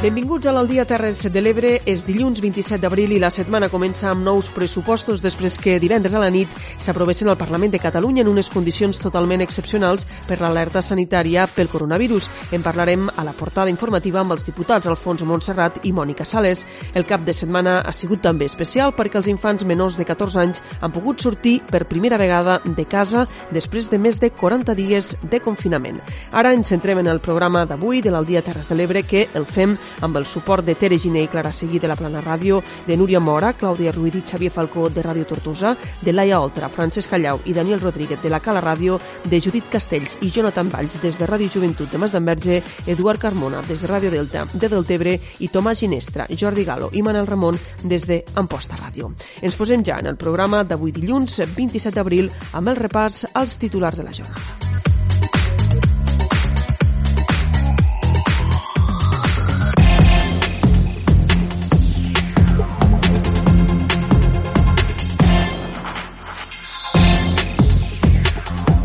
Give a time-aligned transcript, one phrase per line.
[0.00, 1.74] Benvinguts a l'Aldia Terres de l'Ebre.
[1.84, 6.22] És dilluns 27 d'abril i la setmana comença amb nous pressupostos després que divendres a
[6.22, 6.48] la nit
[6.80, 12.30] s'aprovessin al Parlament de Catalunya en unes condicions totalment excepcionals per l'alerta sanitària pel coronavirus.
[12.56, 16.64] En parlarem a la portada informativa amb els diputats Alfons Montserrat i Mònica Sales.
[16.94, 20.64] El cap de setmana ha sigut també especial perquè els infants menors de 14 anys
[20.80, 25.44] han pogut sortir per primera vegada de casa després de més de 40 dies de
[25.44, 26.00] confinament.
[26.32, 29.76] Ara ens centrem en el programa d'avui de l'Aldia Terres de l'Ebre que el fem
[30.00, 33.20] amb el suport de Tere Giné i Clara Seguí de la Plana Ràdio, de Núria
[33.20, 37.54] Mora, Clàudia Ruiz i Xavier Falcó de Ràdio Tortosa, de Laia Oltra, Francesc Callau i
[37.54, 41.50] Daniel Rodríguez de la Cala Ràdio, de Judit Castells i Jonathan Valls des de Ràdio
[41.52, 46.26] Joventut de Mas d'Enverge, Eduard Carmona des de Ràdio Delta de Deltebre i Tomàs Ginestra,
[46.30, 49.12] Jordi Galo i Manel Ramon des de Amposta Ràdio.
[49.42, 53.98] Ens posem ja en el programa d'avui dilluns 27 d'abril amb el repàs als titulars
[54.00, 54.99] de la jornada.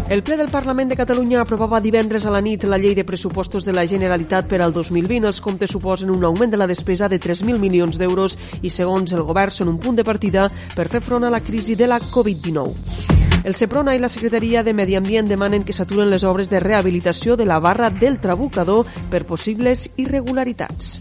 [0.08, 3.66] El ple del Parlament de Catalunya aprovava divendres a la nit la llei de pressupostos
[3.66, 5.26] de la Generalitat per al 2020.
[5.26, 9.24] Els comptes suposen un augment de la despesa de 3.000 milions d'euros i, segons el
[9.26, 13.42] govern, són un punt de partida per fer front a la crisi de la Covid-19.
[13.50, 17.34] El Seprona i la Secretaria de Medi Ambient demanen que s'aturen les obres de rehabilitació
[17.36, 21.00] de la barra del Trabucador per possibles irregularitats.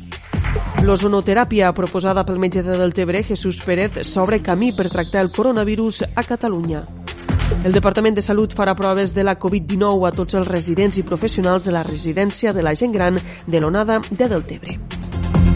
[0.81, 6.25] L'ozonoteràpia proposada pel metge de Deltebre, Jesús Pérez, s'obre camí per tractar el coronavirus a
[6.25, 7.04] Catalunya.
[7.65, 11.65] El Departament de Salut farà proves de la Covid-19 a tots els residents i professionals
[11.65, 14.79] de la residència de la gent gran de l'Onada de Deltebre.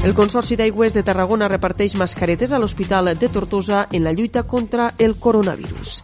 [0.04, 4.92] El Consorci d'Aigües de Tarragona reparteix mascaretes a l'Hospital de Tortosa en la lluita contra
[4.98, 6.02] el coronavirus.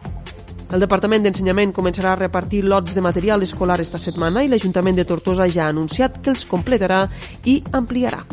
[0.73, 5.05] El Departament d'Ensenyament començarà a repartir lots de material escolar esta setmana i l'Ajuntament de
[5.05, 7.05] Tortosa ja ha anunciat que els completarà
[7.45, 8.25] i ampliarà.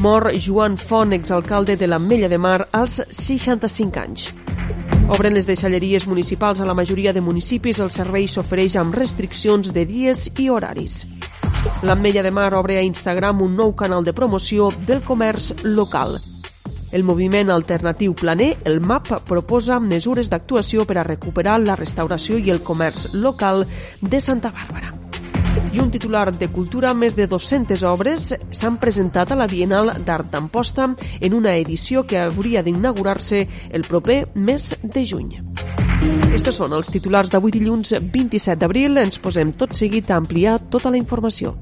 [0.00, 4.30] Mor Joan Font, exalcalde de l'Ametlla de Mar, als 65 anys.
[5.12, 7.82] Obren les deixalleries municipals a la majoria de municipis.
[7.84, 11.02] El servei s'ofereix amb restriccions de dies i horaris.
[11.84, 16.16] L'Ametlla de Mar obre a Instagram un nou canal de promoció del comerç local.
[16.90, 22.48] El moviment alternatiu planer, el MAP, proposa mesures d'actuació per a recuperar la restauració i
[22.48, 23.66] el comerç local
[24.00, 24.99] de Santa Bàrbara.
[25.72, 30.32] I un titular de cultura, més de 200 obres s'han presentat a la Bienal d'Art
[30.32, 30.88] d'Amposta
[31.20, 35.36] en una edició que hauria d'inaugurar-se el proper mes de juny.
[36.34, 38.98] Estos són els titulars d'avui dilluns 27 d'abril.
[38.98, 41.54] Ens posem tot seguit a ampliar tota la informació.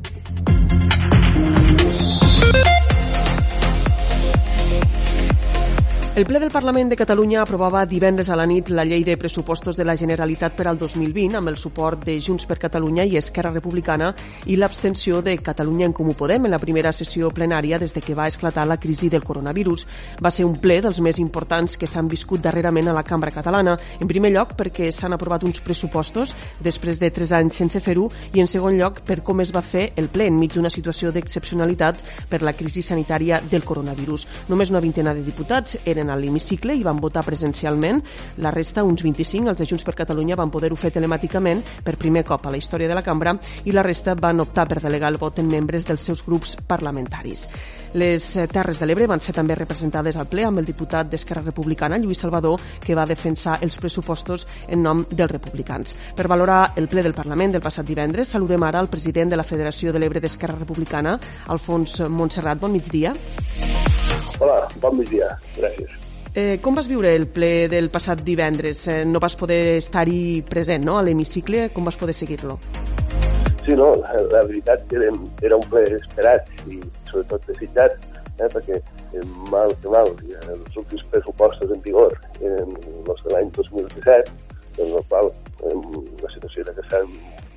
[6.19, 9.77] El ple del Parlament de Catalunya aprovava divendres a la nit la llei de pressupostos
[9.79, 13.53] de la Generalitat per al 2020 amb el suport de Junts per Catalunya i Esquerra
[13.55, 14.09] Republicana
[14.51, 18.17] i l'abstenció de Catalunya en Comú Podem en la primera sessió plenària des de que
[18.19, 19.87] va esclatar la crisi del coronavirus.
[20.19, 23.77] Va ser un ple dels més importants que s'han viscut darrerament a la cambra catalana.
[24.01, 28.43] En primer lloc, perquè s'han aprovat uns pressupostos després de tres anys sense fer-ho i
[28.43, 32.43] en segon lloc per com es va fer el ple enmig d'una situació d'excepcionalitat per
[32.43, 34.27] la crisi sanitària del coronavirus.
[34.49, 38.03] Només una vintena de diputats eren a l'hemicicle i van votar presencialment.
[38.45, 42.25] La resta, uns 25, els de Junts per Catalunya van poder-ho fer telemàticament per primer
[42.25, 45.19] cop a la història de la cambra i la resta van optar per delegar el
[45.21, 47.49] vot en membres dels seus grups parlamentaris.
[47.95, 51.99] Les Terres de l'Ebre van ser també representades al ple amb el diputat d'Esquerra Republicana,
[51.99, 55.97] Lluís Salvador, que va defensar els pressupostos en nom dels republicans.
[56.17, 59.47] Per valorar el ple del Parlament del passat divendres, saludem ara el president de la
[59.47, 62.61] Federació de l'Ebre d'Esquerra Republicana, Alfons Montserrat.
[62.61, 63.15] Bon migdia.
[64.39, 65.33] Hola, bon migdia.
[65.57, 65.98] Gràcies.
[66.39, 68.85] Eh, com vas viure el ple del passat divendres?
[68.87, 71.65] Eh, no vas poder estar-hi present, no?, a l'hemicicle.
[71.75, 72.55] Com vas poder seguir-lo?
[73.65, 75.09] Sí, no, la, la veritat que era,
[75.49, 76.79] era un ple esperat i
[77.09, 77.97] sobretot desitjat,
[78.37, 83.35] eh, perquè eh, mal que mal, ja, els últims pressupostos en vigor eren els de
[83.35, 84.31] l'any 2017,
[84.79, 85.75] en el qual eh,
[86.23, 87.11] la situació era que estan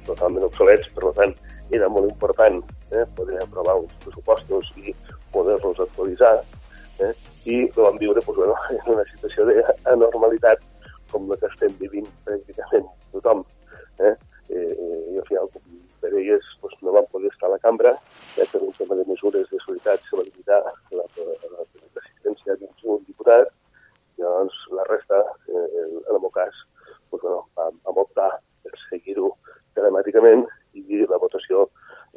[0.10, 1.38] totalment obsolets, per tant,
[1.70, 2.58] era molt important
[2.90, 4.98] eh, poder aprovar uns pressupostos i
[5.38, 6.40] poder-los actualitzar,
[7.02, 7.14] eh,
[7.46, 10.60] i vam viure doncs, bueno, en una situació d'anormalitat
[11.12, 13.40] com la que estem vivint pràcticament tothom.
[14.00, 14.16] Eh?
[14.52, 14.74] Eh,
[15.14, 15.62] I al final, com
[16.02, 19.06] per elles, doncs, no vam poder estar a la cambra eh, per un tema de
[19.10, 20.60] mesures de solidaritat se va limitar
[20.98, 23.46] l'assistència d'un diputat
[24.22, 25.68] llavors la resta, eh,
[26.10, 26.56] en el meu cas,
[27.12, 28.32] doncs, bueno, vam, vam optar
[28.64, 29.30] per seguir-ho
[29.78, 30.46] telemàticament
[30.78, 31.68] i la votació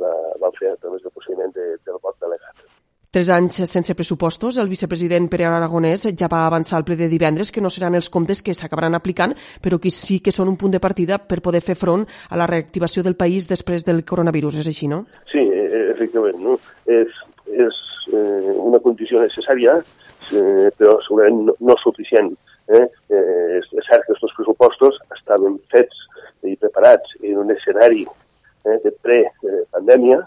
[0.03, 0.11] la
[0.43, 2.67] vam fer a través del procediment de, del vot delegat.
[3.15, 7.53] Tres anys sense pressupostos, el vicepresident Pere Aragonès ja va avançar al ple de divendres
[7.55, 10.75] que no seran els comptes que s'acabaran aplicant, però que sí que són un punt
[10.75, 14.59] de partida per poder fer front a la reactivació del país després del coronavirus.
[14.65, 15.05] És així, no?
[15.31, 16.43] Sí, e, efectivament.
[16.43, 16.59] No?
[16.91, 17.15] És,
[17.55, 17.81] és
[18.11, 19.79] eh, una condició necessària,
[20.35, 22.35] eh, però segurament no, no suficient.
[22.67, 22.83] Eh?
[23.15, 26.03] Eh, és, cert que aquests pressupostos estaven fets
[26.51, 30.25] i preparats en un escenari eh, de pre-pandèmia,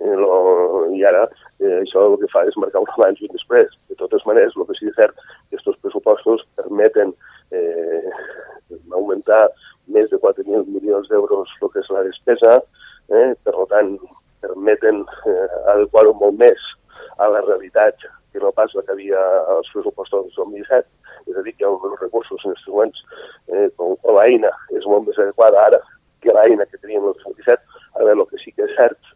[0.00, 1.39] Eh, lo, I ara eh,
[1.82, 3.74] això el que fa és marcar un abans i un després.
[3.90, 7.14] De totes maneres, el que sí que és cert que aquests pressupostos permeten
[7.50, 8.14] eh,
[8.92, 9.48] augmentar
[9.90, 12.60] més de 4.000 milions d'euros el que és la despesa,
[13.10, 13.96] eh, per tant,
[14.44, 16.70] permeten eh, adequar-ho molt més
[17.20, 19.20] a la realitat que no pas la que havia
[19.56, 20.88] als pressupostos del 2017,
[21.26, 23.02] és a dir, que hi ha uns recursos en els següents,
[23.50, 25.80] eh, com, com l'eina és molt més adequada ara
[26.22, 29.12] que l'eina que teníem el 2017, a veure, el que sí que és cert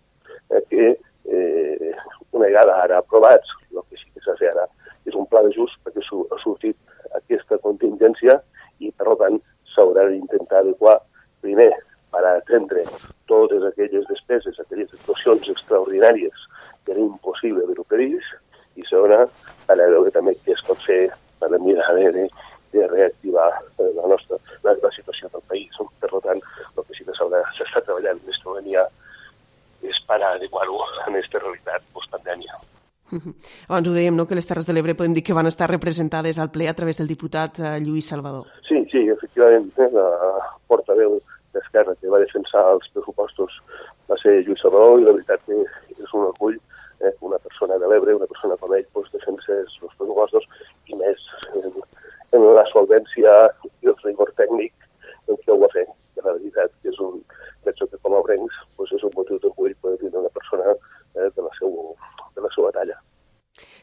[0.50, 0.90] eh, que
[1.30, 1.94] eh,
[2.32, 4.66] una vegada ara aprovats, el que sí que s'ha fet ara
[5.04, 6.76] és un pla d'ajust perquè ha sortit
[7.14, 8.38] aquesta contingència
[8.80, 9.40] i, per tant,
[9.74, 10.98] s'haurà d'intentar adequar
[11.44, 11.70] primer
[12.14, 12.84] per atendre
[13.30, 16.48] totes aquelles despeses, aquelles actuacions extraordinàries
[16.84, 18.34] que era impossible haver-ho previst,
[18.76, 19.24] i segona,
[19.66, 21.06] per a veure també què es pot fer
[21.40, 22.26] per a mirar de,
[22.74, 25.80] de reactivar eh, la nostra la, la situació del país.
[26.02, 28.86] Per tant, el que sí que s'està treballant en aquest moment ja
[29.84, 32.60] és per adequar-ho a aquesta realitat postpandèmia.
[33.74, 36.36] Abans ho dèiem, no?, que les Terres de l'Ebre podem dir que van estar representades
[36.38, 38.44] al ple a través del diputat eh, Lluís Salvador.
[38.68, 40.04] Sí, sí, efectivament, eh, la
[40.70, 41.16] portaveu
[41.56, 43.56] d'Esquerra que va defensar els pressupostos
[44.06, 45.58] va ser Lluís Salvador i la veritat que
[46.04, 46.54] és un orgull
[47.00, 50.46] eh, una persona de l'Ebre, una persona com ell, doncs, defensés els pressupostos
[50.86, 51.24] i més
[51.58, 51.74] en,
[52.38, 53.32] en la solvència
[53.82, 54.86] i el rigor tècnic
[55.26, 55.88] en què ho va fer.
[56.22, 57.18] La veritat que és un,
[57.66, 61.26] penso que com a obrencs pues, és un motiu d'orgull poder tindre una persona eh,
[61.26, 61.74] de, la seu,
[62.38, 63.00] de la seva talla.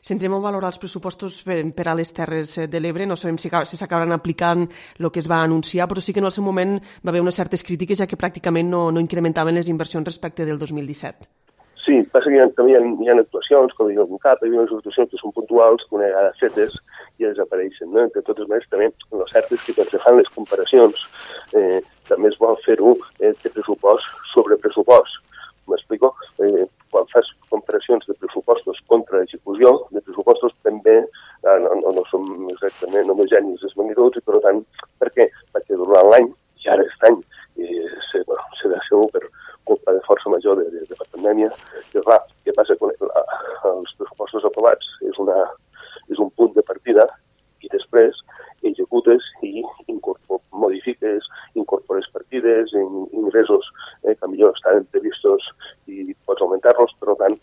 [0.02, 3.38] Si entrem a valorar els pressupostos per, per a les Terres de l'Ebre, no sabem
[3.38, 4.66] si, si s'acabaran aplicant
[4.98, 7.38] el que es va anunciar, però sí que en el seu moment va haver unes
[7.38, 11.30] certes crítiques ja que pràcticament no, no incrementaven les inversions respecte del 2017.
[11.86, 14.58] Sí, passa que hi ha, hi ha, hi ha actuacions, com dic, un cap, hi
[14.58, 16.76] ha actuacions que són puntuals, que una vegada fetes
[17.22, 17.94] ja desapareixen.
[17.94, 18.10] No?
[18.14, 21.08] De totes maneres, també, el cert és que quan se fan les comparacions
[21.58, 25.38] eh, també es vol fer-ho eh, de pressupost sobre pressupost.
[25.70, 26.14] M'explico?
[26.42, 32.04] Eh, quan fas comparacions de pressupostos contra execució, de pressupostos també eh, no, no, no
[32.12, 34.62] som exactament homogenis les magnituds i per tant,
[35.02, 35.28] per què?
[35.56, 36.30] Perquè durant l'any,
[36.62, 37.18] i ara aquest any,
[37.64, 39.24] eh, se, bueno, serà segur per
[39.72, 41.50] culpa de força major de, de, de la pandèmia,
[41.82, 43.26] i clar, què passa quan la,
[43.72, 45.38] els pressupostos aprovats és, una,
[46.12, 47.08] és un punt de partida
[47.62, 48.18] i després
[48.68, 53.68] executes i incorpor, modifiques, incorpores partides, in, ingressos
[54.04, 55.50] eh, que millor estaven previstos
[55.88, 57.38] i pots augmentar-los, per tant,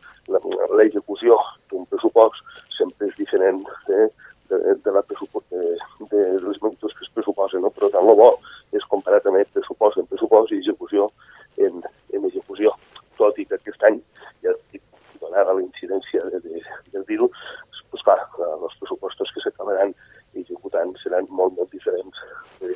[0.79, 1.38] l'execució
[1.70, 4.09] d'un pressupost sempre és diferent eh,
[4.50, 5.62] de, de, la de,
[6.11, 7.73] de les magnituds que es pressuposen, no?
[7.75, 8.31] però tant, el bo
[8.76, 11.11] és comparar també pressupost en pressupost i execució
[11.59, 11.82] en,
[12.14, 12.73] en execució,
[13.21, 14.00] tot i que aquest any,
[14.44, 14.82] ja dic,
[15.29, 17.49] donada la incidència de, de, del virus,
[17.93, 18.19] doncs clar,
[18.57, 19.95] els pressupostos que s'acabaran
[20.37, 22.25] executant seran molt, molt diferents
[22.61, 22.75] de,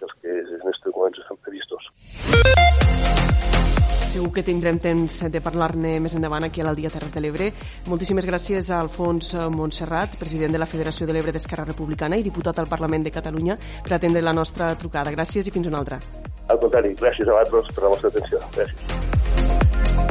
[0.00, 1.90] dels que en aquests moments estan previstos.
[4.12, 7.46] Segur que tindrem temps de parlar-ne més endavant aquí a l'Aldia Terres de l'Ebre.
[7.88, 12.60] Moltíssimes gràcies a Alfons Montserrat, president de la Federació de l'Ebre d'Esquerra Republicana i diputat
[12.60, 15.16] al Parlament de Catalunya, per atendre la nostra trucada.
[15.16, 16.02] Gràcies i fins una altra.
[16.52, 18.44] Al contrari, gràcies a vosaltres per la vostra atenció.
[18.52, 19.11] Gràcies.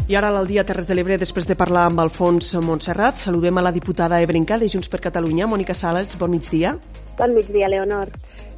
[0.07, 3.63] I ara al dia Terres de l'Ebre, després de parlar amb Alfons Montserrat, saludem a
[3.63, 6.17] la diputada ebrenca de Junts per Catalunya, Mònica Sales.
[6.19, 6.75] Bon migdia.
[7.17, 8.09] Bon migdia, Leonor.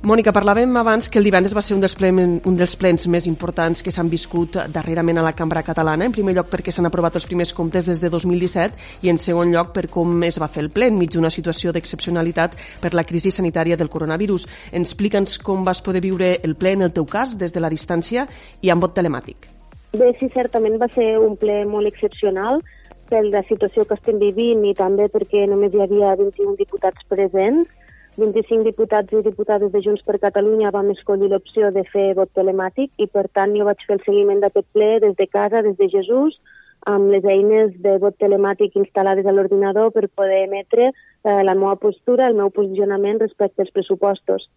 [0.03, 3.27] Mònica, parlàvem abans que el divendres va ser un dels, plens, un dels plens més
[3.29, 6.03] importants que s'han viscut darrerament a la cambra catalana.
[6.03, 9.53] En primer lloc perquè s'han aprovat els primers comptes des de 2017 i en segon
[9.55, 13.31] lloc per com es va fer el ple enmig d'una situació d'excepcionalitat per la crisi
[13.31, 14.49] sanitària del coronavirus.
[14.73, 18.27] Explica'ns com vas poder viure el ple en el teu cas des de la distància
[18.59, 19.52] i amb vot telemàtic.
[19.93, 22.63] Bé, sí, certament va ser un ple molt excepcional
[23.11, 27.69] per la situació que estem vivint i també perquè només hi havia 21 diputats presents
[28.17, 32.91] 25 diputats i diputades de Junts per Catalunya vam escollir l'opció de fer vot telemàtic
[32.97, 35.89] i, per tant, jo vaig fer el seguiment d'aquest ple des de casa, des de
[35.89, 36.37] Jesús,
[36.85, 41.75] amb les eines de vot telemàtic instal·lades a l'ordinador per poder emetre eh, la meva
[41.81, 44.49] postura, el meu posicionament respecte als pressupostos.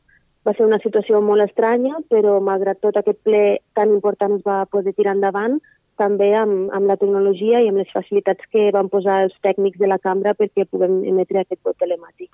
[0.47, 4.61] Va ser una situació molt estranya, però malgrat tot aquest ple tan important es va
[4.71, 5.59] poder tirar endavant
[5.97, 9.89] també amb, amb la tecnologia i amb les facilitats que van posar els tècnics de
[9.89, 12.31] la cambra perquè puguem emetre aquest vot telemàtic.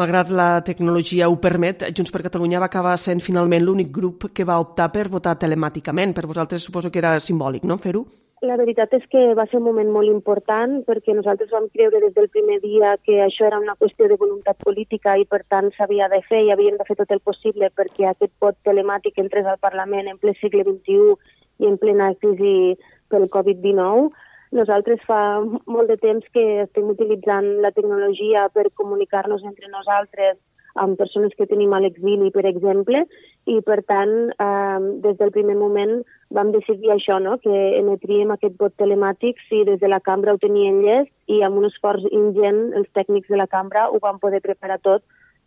[0.00, 4.48] Malgrat la tecnologia ho permet, Junts per Catalunya va acabar sent finalment l'únic grup que
[4.48, 6.16] va optar per votar telemàticament.
[6.16, 8.06] Per vosaltres suposo que era simbòlic, no?, fer-ho?
[8.42, 12.14] La veritat és que va ser un moment molt important perquè nosaltres vam creure des
[12.16, 16.08] del primer dia que això era una qüestió de voluntat política i per tant s'havia
[16.12, 19.62] de fer i havíem de fer tot el possible perquè aquest vot telemàtic entrés al
[19.62, 21.14] Parlament en ple segle XXI
[21.62, 22.74] i en plena crisi
[23.08, 24.10] pel Covid-19.
[24.58, 30.36] Nosaltres fa molt de temps que estem utilitzant la tecnologia per comunicar-nos entre nosaltres
[30.74, 33.04] amb persones que tenim a l'exili, per exemple,
[33.46, 35.98] i per tant, eh, des del primer moment
[36.30, 37.36] vam decidir això, no?
[37.38, 41.60] que emetríem aquest vot telemàtic si des de la cambra ho tenien llest i amb
[41.60, 45.04] un esforç ingent els tècnics de la cambra ho van poder preparar tot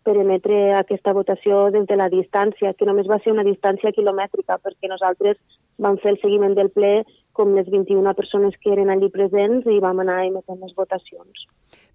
[0.07, 4.55] per emetre aquesta votació des de la distància, que només va ser una distància quilomètrica,
[4.63, 5.35] perquè nosaltres
[5.83, 7.01] vam fer el seguiment del ple
[7.35, 11.43] com les 21 persones que eren allí presents i vam anar emetent les votacions.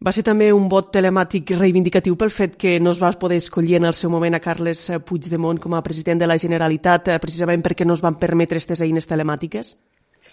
[0.03, 3.77] Va ser també un vot telemàtic reivindicatiu pel fet que no es va poder escollir
[3.79, 7.63] en el seu moment a Carles Puigdemont com a president de la Generalitat, eh, precisament
[7.63, 9.71] perquè no es van permetre aquestes eines telemàtiques?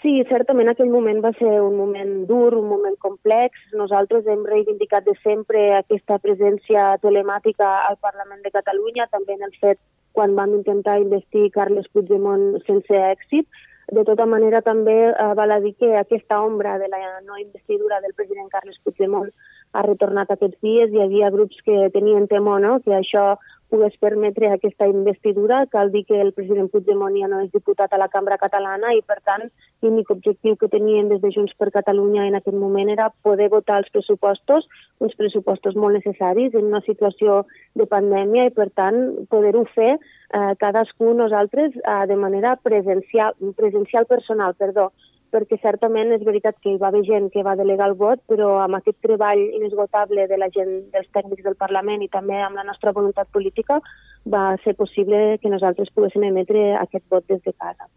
[0.01, 3.61] Sí, certament aquell moment va ser un moment dur, un moment complex.
[3.77, 9.53] Nosaltres hem reivindicat de sempre aquesta presència telemàtica al Parlament de Catalunya, també en el
[9.61, 9.77] fet
[10.17, 13.45] quan vam intentar investir Carles Puigdemont sense èxit.
[13.91, 18.01] De tota manera, també eh, val a dir que aquesta ombra de la no investidura
[18.01, 19.29] del president Carles Puigdemont
[19.73, 20.91] ha retornat aquests dies.
[20.91, 22.79] Hi havia grups que tenien temor no?
[22.85, 23.35] que això
[23.69, 25.61] pogués permetre aquesta investidura.
[25.71, 29.01] Cal dir que el president Puigdemont ja no és diputat a la cambra catalana i,
[29.05, 29.45] per tant,
[29.85, 33.79] l'únic objectiu que tenien des de Junts per Catalunya en aquest moment era poder votar
[33.83, 34.65] els pressupostos,
[34.99, 37.43] uns pressupostos molt necessaris en una situació
[37.77, 38.99] de pandèmia i, per tant,
[39.29, 44.89] poder-ho fer eh, cadascú nosaltres eh, de manera presencial, presencial personal, perdó,
[45.33, 48.57] perquè certament és veritat que hi va haver gent que va delegar el vot, però
[48.63, 52.67] amb aquest treball inesgotable de la gent, dels tècnics del Parlament i també amb la
[52.67, 53.79] nostra voluntat política
[54.25, 57.88] va ser possible que nosaltres poguéssim emetre aquest vot des de casa.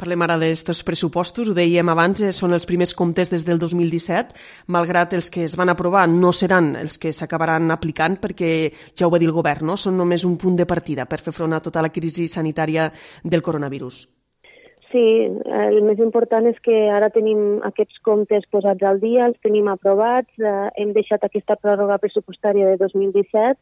[0.00, 4.34] Parlem ara d'aquests pressupostos, ho dèiem abans, eh, són els primers comptes des del 2017,
[4.66, 9.10] malgrat els que es van aprovar no seran els que s'acabaran aplicant perquè ja ho
[9.10, 9.76] va dir el govern, no?
[9.76, 12.90] són només un punt de partida per fer front a tota la crisi sanitària
[13.22, 14.19] del coronavirus.
[14.90, 15.02] Sí,
[15.54, 20.32] el més important és que ara tenim aquests comptes posats al dia, els tenim aprovats,
[20.42, 23.54] eh, hem deixat aquesta pròrroga pressupostària de 2017,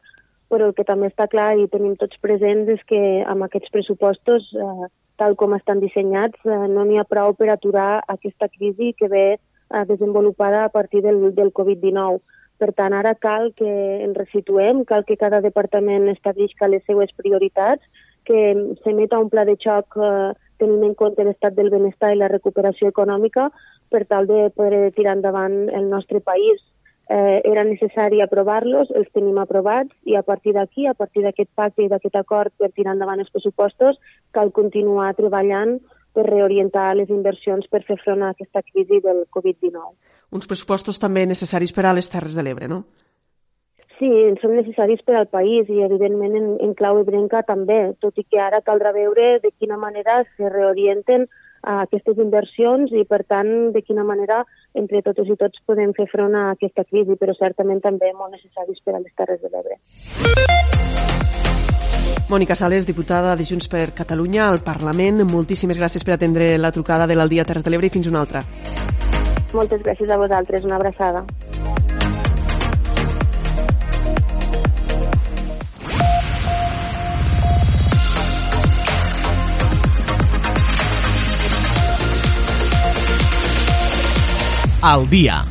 [0.49, 4.49] però el que també està clar i tenim tots presents és que amb aquests pressupostos,
[4.57, 4.89] eh,
[5.21, 9.27] tal com estan dissenyats, eh, no n'hi ha prou per aturar aquesta crisi que ve
[9.37, 12.21] eh, desenvolupada a partir del, del Covid-19.
[12.57, 13.69] Per tant, ara cal que
[14.03, 17.85] ens resituem, cal que cada departament establisca les seues prioritats,
[18.25, 22.29] que s'emeta un pla de xoc eh, tenint en compte l'estat del benestar i la
[22.31, 23.49] recuperació econòmica
[23.89, 26.61] per tal de poder tirar endavant el nostre país.
[27.09, 31.81] Eh, era necessari aprovar-los, els tenim aprovats i a partir d'aquí, a partir d'aquest pacte
[31.81, 33.97] i d'aquest acord per tirar endavant els pressupostos,
[34.31, 35.79] cal continuar treballant
[36.13, 39.93] per reorientar les inversions per fer front a aquesta crisi del Covid-19.
[40.37, 42.83] Uns pressupostos també necessaris per a les Terres de l'Ebre, no?
[43.99, 48.23] Sí, són necessaris per al país i, evidentment, en, en clau ebrenca també, tot i
[48.23, 51.27] que ara caldrà veure de quina manera se reorienten
[51.67, 54.45] a aquestes inversions i, per tant, de quina manera
[54.79, 58.79] entre totes i tots podem fer front a aquesta crisi, però certament també molt necessaris
[58.85, 59.75] per a les Terres de l'Ebre.
[62.29, 67.09] Mònica Sales, diputada de Junts per Catalunya al Parlament, moltíssimes gràcies per atendre la trucada
[67.09, 68.45] de l'Aldia Terres de l'Ebre i fins una altra.
[69.51, 71.25] Moltes gràcies a vosaltres, una abraçada.
[84.81, 85.43] Al dia.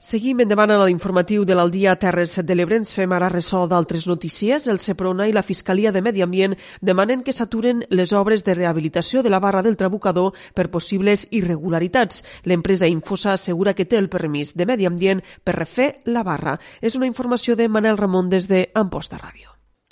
[0.00, 2.78] Seguim endavant a l'informatiu de l'Aldia Terres de l'Ebre.
[2.80, 4.66] Ens fem ara ressò d'altres notícies.
[4.66, 9.22] El Seprona i la Fiscalia de Medi Ambient demanen que s'aturen les obres de rehabilitació
[9.22, 12.24] de la barra del Trabucador per possibles irregularitats.
[12.44, 16.58] L'empresa Infosa assegura que té el permís de Medi Ambient per refer la barra.
[16.80, 19.49] És una informació de Manel Ramon des de Amposta Ràdio.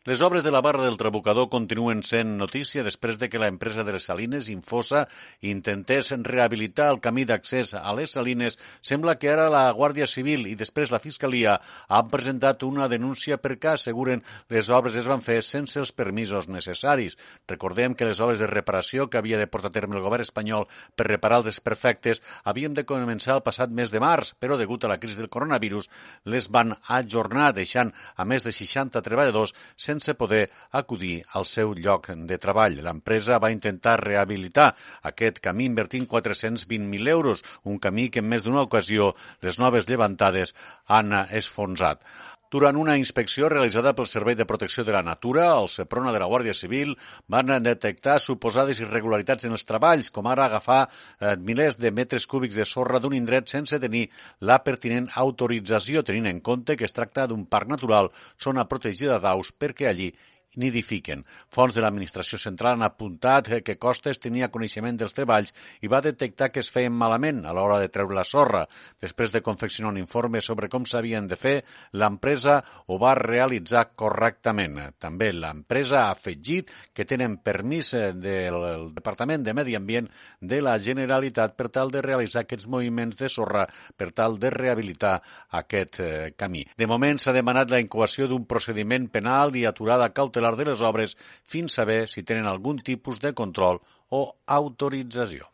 [0.08, 3.82] Les obres de la barra del Trabucador continuen sent notícia després de que la empresa
[3.84, 5.02] de les Salines, Infosa,
[5.44, 8.56] intentés rehabilitar el camí d'accés a les Salines.
[8.80, 11.58] Sembla que ara la Guàrdia Civil i després la Fiscalia
[11.92, 17.18] han presentat una denúncia perquè asseguren les obres es van fer sense els permisos necessaris.
[17.52, 20.64] Recordem que les obres de reparació que havia de portar a terme el govern espanyol
[20.96, 24.94] per reparar els desperfectes havien de començar el passat mes de març, però degut a
[24.94, 25.92] la crisi del coronavirus
[26.24, 31.74] les van ajornar, deixant a més de 60 treballadors sense sense poder acudir al seu
[31.74, 32.78] lloc de treball.
[32.86, 34.68] L'empresa va intentar rehabilitar
[35.10, 39.12] aquest camí invertint 420.000 euros, un camí que en més d'una ocasió
[39.42, 40.54] les noves llevantades
[40.86, 41.10] han
[41.42, 42.06] esfonsat.
[42.50, 46.28] Durant una inspecció realitzada pel Servei de Protecció de la Natura, el Seprona de la
[46.30, 46.94] Guàrdia Civil
[47.34, 52.56] van detectar suposades irregularitats en els treballs, com ara agafar eh, milers de metres cúbics
[52.56, 54.06] de sorra d'un indret sense tenir
[54.40, 58.08] la pertinent autorització, tenint en compte que es tracta d'un parc natural,
[58.40, 60.08] zona protegida d'aus, perquè allí
[60.56, 61.24] nidifiquen.
[61.52, 66.50] Fons de l'administració central han apuntat que Costes tenia coneixement dels treballs i va detectar
[66.52, 68.64] que es feien malament a l'hora de treure la sorra.
[69.00, 71.56] Després de confeccionar un informe sobre com s'havien de fer,
[71.92, 74.78] l'empresa ho va realitzar correctament.
[74.98, 80.08] També l'empresa ha afegit que tenen permís eh, del Departament de Medi Ambient
[80.40, 85.18] de la Generalitat per tal de realitzar aquests moviments de sorra per tal de rehabilitar
[85.60, 86.64] aquest eh, camí.
[86.76, 91.16] De moment s'ha demanat la incoació d'un procediment penal i aturada cautelar de les obres
[91.44, 95.48] fins saber si tenen algun tipus de control o autorització.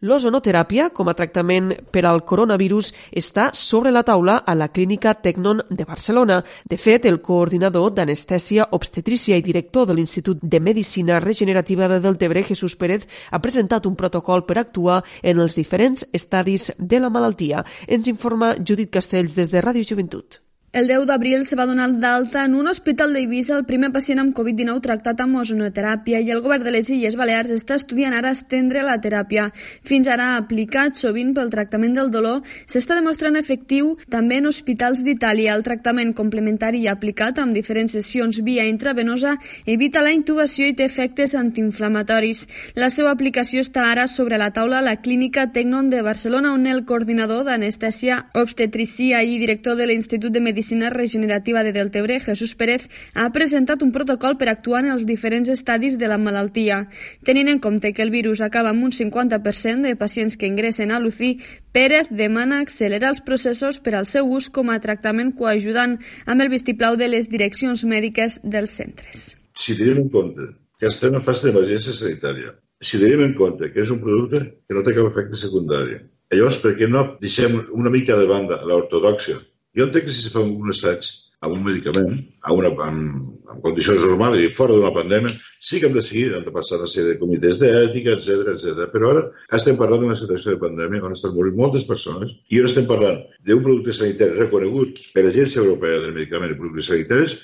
[0.00, 5.60] L'ozonoteràpia, com a tractament per al coronavirus, està sobre la taula a la clínica Tecnon
[5.68, 6.38] de Barcelona.
[6.64, 12.46] De fet, el coordinador d'anestèsia obstetrícia i director de l'Institut de Medicina Regenerativa de Deltebre,
[12.48, 17.66] Jesús Pérez, ha presentat un protocol per actuar en els diferents estadis de la malaltia.
[17.86, 20.40] Ens informa Judit Castells des de Ràdio Joventut.
[20.72, 24.36] El 10 d'abril se va donar d'alta en un hospital d'Eivissa el primer pacient amb
[24.38, 28.84] Covid-19 tractat amb ozonoteràpia i el govern de les Illes Balears està estudiant ara estendre
[28.86, 29.48] la teràpia.
[29.82, 35.56] Fins ara aplicat sovint pel tractament del dolor, s'està demostrant efectiu també en hospitals d'Itàlia.
[35.58, 39.34] El tractament complementari aplicat amb diferents sessions via intravenosa
[39.66, 42.44] evita la intubació i té efectes antiinflamatoris.
[42.78, 46.70] La seva aplicació està ara sobre la taula a la clínica Tecnon de Barcelona on
[46.70, 52.54] el coordinador d'anestèsia obstetricia i director de l'Institut de Medicina Medicina Regenerativa de Deltebre, Jesús
[52.54, 56.82] Pérez, ha presentat un protocol per actuar en els diferents estadis de la malaltia.
[57.24, 61.00] Tenint en compte que el virus acaba amb un 50% de pacients que ingressen a
[61.00, 61.30] l'UCI,
[61.72, 66.52] Pérez demana accelerar els processos per al seu ús com a tractament coajudant amb el
[66.52, 69.30] vistiplau de les direccions mèdiques dels centres.
[69.56, 72.52] Si tenim en compte que estem en fase d'emergència sanitària,
[72.84, 76.02] si tenim en compte que és un producte que no té cap efecte secundari,
[76.36, 79.40] llavors per què no deixem una mica de banda l'ortodoxia
[79.76, 81.08] jo entenc que si es fa un assaig
[81.40, 85.32] amb un medicament, a una, amb, amb condicions normals i fora d'una pandèmia,
[85.64, 88.82] sí que hem de seguir, hem de passar una sèrie de comitès d'ètica, etc etc.
[88.92, 89.22] Però ara
[89.56, 93.22] estem parlant d'una situació de pandèmia on estan morint moltes persones i ara estem parlant
[93.48, 97.38] d'un producte sanitari reconegut per l'Agència Europea del Medicament i Productes Sanitaris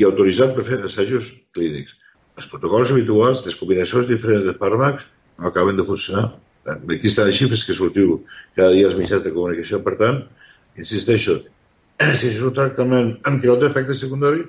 [0.00, 1.92] i autoritzat per fer assajos clínics.
[2.40, 5.04] Els protocols habituals, les combinacions diferents de fàrmacs
[5.36, 6.30] no acaben de funcionar.
[6.64, 8.22] Aquí estan les xifres que sortiu
[8.56, 9.82] cada dia als mitjans de comunicació.
[9.84, 10.22] Per tant,
[10.80, 11.42] insisteixo,
[12.18, 14.44] si és un tractament amb que no té efecte secundari,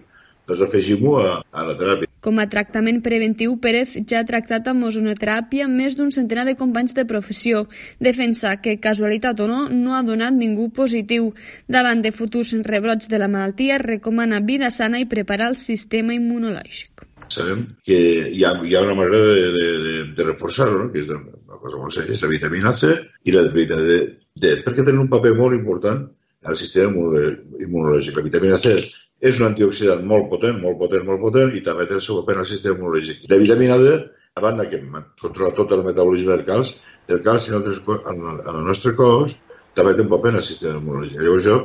[0.47, 2.09] doncs afegim-ho a, a la teràpia.
[2.23, 6.95] Com a tractament preventiu, Pérez ja ha tractat amb ozonoteràpia més d'un centenar de companys
[6.95, 7.65] de professió.
[8.03, 11.31] Defensa que, casualitat o no, no ha donat ningú positiu.
[11.67, 17.07] Davant de futurs rebrots de la malaltia, recomana vida sana i preparar el sistema immunològic.
[17.31, 17.99] Sabem que
[18.31, 20.89] hi ha, hi ha una manera de, de, de, de reforçar-ho, no?
[20.91, 22.91] que és una cosa molt senzilla, és la vitamina C
[23.23, 24.01] i la vitamina D,
[24.35, 26.03] D, perquè tenen un paper molt important
[26.49, 27.23] al sistema
[27.61, 28.17] immunològic.
[28.17, 28.75] La vitamina C
[29.23, 32.41] és un antioxidant molt potent, molt potent, molt potent, i també té el seu paper
[32.41, 33.23] al sistema immunològic.
[33.31, 33.93] La vitamina D,
[34.33, 34.81] a banda que
[35.21, 36.73] controla tot el metabolisme del calç,
[37.07, 39.35] el calç en, en, en el nostre cos
[39.77, 41.21] també té un paper en el sistema immunològic.
[41.21, 41.59] Llavors jo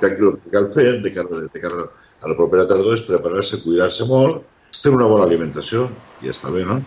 [0.00, 1.86] que el que cal fer de cara, de cara
[2.24, 4.42] a la propera tardor és preparar-se, cuidar-se molt,
[4.82, 5.88] fer una bona alimentació,
[6.22, 6.80] i ja està bé, no?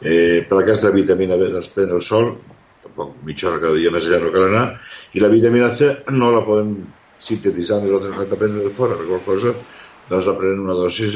[0.00, 2.34] Eh, per aquesta vitamina B doncs pren el sol,
[2.84, 4.64] tampoc mitja hora cada dia més allà no cal anar,
[5.14, 6.74] i la vitamina C no la podem
[7.20, 9.54] sintetitzar ni l'altra que prendre de fora, per qual cosa
[10.10, 11.10] doncs la una dosi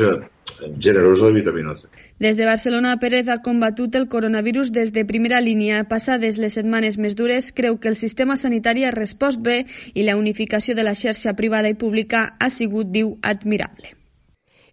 [0.79, 1.89] generosa de vitamina C.
[2.19, 5.83] Des de Barcelona, Pérez ha combatut el coronavirus des de primera línia.
[5.91, 10.17] Passades les setmanes més dures, creu que el sistema sanitari ha respost bé i la
[10.17, 14.04] unificació de la xarxa privada i pública ha sigut, diu, admirable.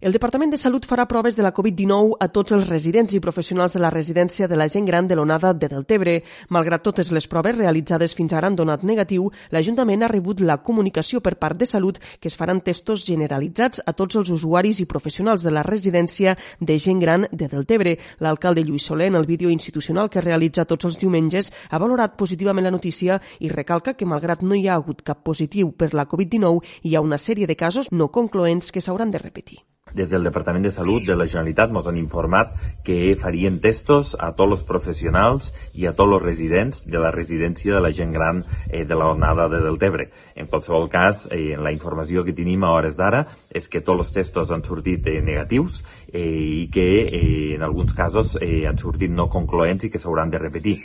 [0.02, 3.76] El Departament de Salut farà proves de la Covid-19 a tots els residents i professionals
[3.76, 6.14] de la residència de la gent gran de l'onada de Deltebre.
[6.50, 11.20] Malgrat totes les proves realitzades fins ara han donat negatiu, l'Ajuntament ha rebut la comunicació
[11.22, 15.46] per part de Salut que es faran testos generalitzats a tots els usuaris i professionals
[15.46, 17.96] de la residència de gent gran de Deltebre.
[18.18, 22.66] L'alcalde Lluís Soler, en el vídeo institucional que realitza tots els diumenges, ha valorat positivament
[22.66, 26.58] la notícia i recalca que, malgrat no hi ha hagut cap positiu per la Covid-19,
[26.90, 29.62] hi ha una sèrie de casos no concloents que s'hauran de repetir.
[29.94, 32.54] Des del Departament de Salut de la Generalitat ens han informat
[32.86, 37.76] que farien testos a tots els professionals i a tots els residents de la residència
[37.76, 40.08] de la gent gran eh, de la onada de Deltebre.
[40.34, 44.16] En qualsevol cas, eh, la informació que tenim a hores d'ara és que tots els
[44.16, 46.26] testos han sortit eh, negatius eh,
[46.64, 50.40] i que eh, en alguns casos eh, han sortit no concloents i que s'hauran de
[50.40, 50.78] repetir.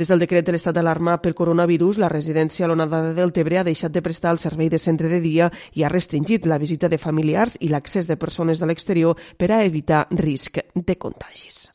[0.00, 3.64] Des del decret de l'estat d'alarma pel coronavirus, la residència a l'Onada de Deltebre ha
[3.66, 6.96] deixat de prestar el servei de centre de dia i ha restringit la visita de
[7.02, 11.66] familiars i l'accés de persones de l'exterior per a evitar risc de contagis.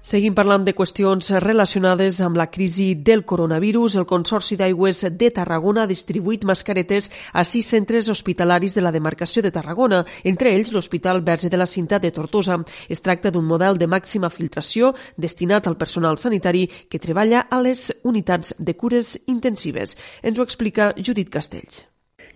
[0.00, 3.96] Seguim parlant de qüestions relacionades amb la crisi del coronavirus.
[3.98, 9.42] El Consorci d'Aigües de Tarragona ha distribuït mascaretes a sis centres hospitalaris de la demarcació
[9.42, 12.60] de Tarragona, entre ells l'Hospital Verge de la Cinta de Tortosa.
[12.88, 17.90] Es tracta d'un model de màxima filtració destinat al personal sanitari que treballa a les
[18.04, 19.96] unitats de cures intensives.
[20.22, 21.88] Ens ho explica Judit Castells.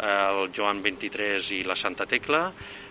[0.02, 2.50] el Joan 23 i la Santa Tecla,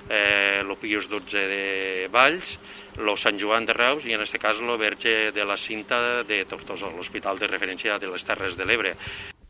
[0.10, 2.58] eh, l'Opius 12 de Valls,
[2.98, 6.44] lo Sant Joan de Reus i en aquest cas lo Verge de la Cinta de
[6.46, 8.96] Tortosa, l'Hospital de Referència de les Terres de l'Ebre.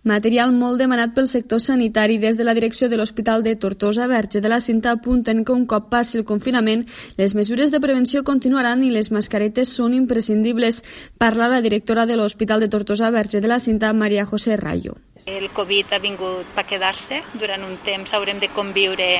[0.06, 2.20] Material molt demanat pel sector sanitari.
[2.22, 5.66] Des de la direcció de l'Hospital de Tortosa Verge de la Cinta apunten que un
[5.66, 6.84] cop passi el confinament,
[7.18, 10.84] les mesures de prevenció continuaran i les mascaretes són imprescindibles.
[11.18, 14.94] Parla la directora de l'Hospital de Tortosa Verge de la Cinta, Maria José Rayo.
[15.26, 17.24] El Covid ha vingut per quedar-se.
[17.34, 19.12] Durant un temps haurem de conviure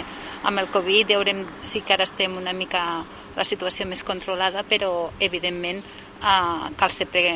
[0.46, 3.02] amb el Covid i haurem, sí que ara estem una mica
[3.36, 7.32] la situació més controlada, però evidentment eh, cal ser pre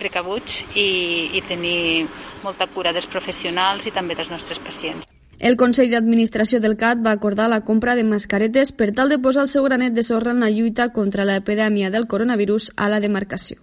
[0.00, 0.88] precabuts i,
[1.36, 2.08] i tenir
[2.42, 5.06] molta cura dels professionals i també dels nostres pacients.
[5.40, 9.46] El Consell d'Administració del CAT va acordar la compra de mascaretes per tal de posar
[9.46, 13.56] el seu granet de sorra en la lluita contra l'epidèmia del coronavirus a la demarcació.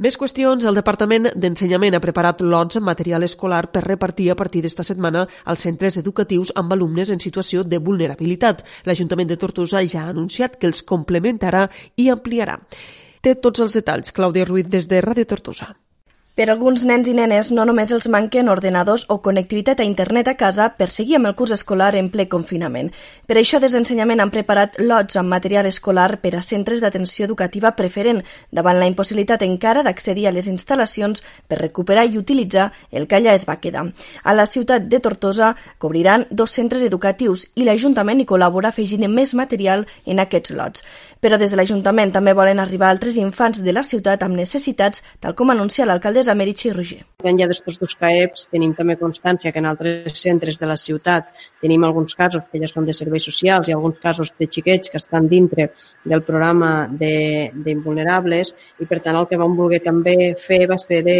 [0.00, 0.64] Més qüestions.
[0.64, 5.26] El Departament d'Ensenyament ha preparat lots amb material escolar per repartir a partir d'esta setmana
[5.44, 8.64] als centres educatius amb alumnes en situació de vulnerabilitat.
[8.88, 11.66] L'Ajuntament de Tortosa ja ha anunciat que els complementarà
[12.00, 12.56] i ampliarà.
[13.26, 14.14] Té tots els detalls.
[14.16, 15.74] Clàudia Ruiz des de Ràdio Tortosa.
[16.40, 20.36] Per alguns nens i nenes no només els manquen ordenadors o connectivitat a internet a
[20.40, 22.88] casa per seguir amb el curs escolar en ple confinament.
[23.28, 27.74] Per això des d'ensenyament han preparat lots amb material escolar per a centres d'atenció educativa
[27.76, 28.22] preferent
[28.56, 33.34] davant la impossibilitat encara d'accedir a les instal·lacions per recuperar i utilitzar el que allà
[33.34, 33.84] es va quedar.
[34.22, 39.34] A la ciutat de Tortosa cobriran dos centres educatius i l'Ajuntament hi col·labora afegint més
[39.34, 40.86] material en aquests lots.
[41.20, 45.34] Però des de l'Ajuntament també volen arribar altres infants de la ciutat amb necessitats, tal
[45.36, 47.02] com anuncia l'alcaldessa Meritxi Roger.
[47.28, 51.28] Enllà d'estos dos CAEPs tenim també constància que en altres centres de la ciutat
[51.60, 54.96] tenim alguns casos que ja són de serveis socials i alguns casos de xiquets que
[54.96, 55.70] estan dintre
[56.04, 61.18] del programa d'invulnerables i per tant el que vam voler també fer va ser de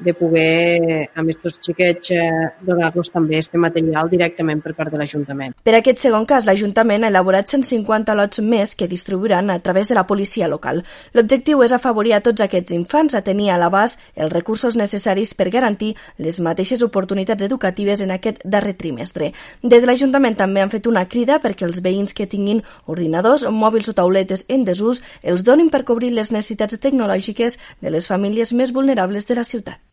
[0.00, 5.54] de poder, amb aquests xiquets, eh, donar-los també este material directament per part de l'Ajuntament.
[5.62, 9.94] Per aquest segon cas, l'Ajuntament ha elaborat 150 lots més que distribuiran a través de
[9.94, 10.84] la policia local.
[11.12, 15.50] L'objectiu és afavorir a tots aquests infants a tenir a l'abast els recursos necessaris per
[15.50, 19.32] garantir les mateixes oportunitats educatives en aquest darrer trimestre.
[19.62, 23.88] Des de l'Ajuntament també han fet una crida perquè els veïns que tinguin ordinadors, mòbils
[23.88, 28.72] o tauletes en desús els donin per cobrir les necessitats tecnològiques de les famílies més
[28.72, 29.89] vulnerables de la ciutat.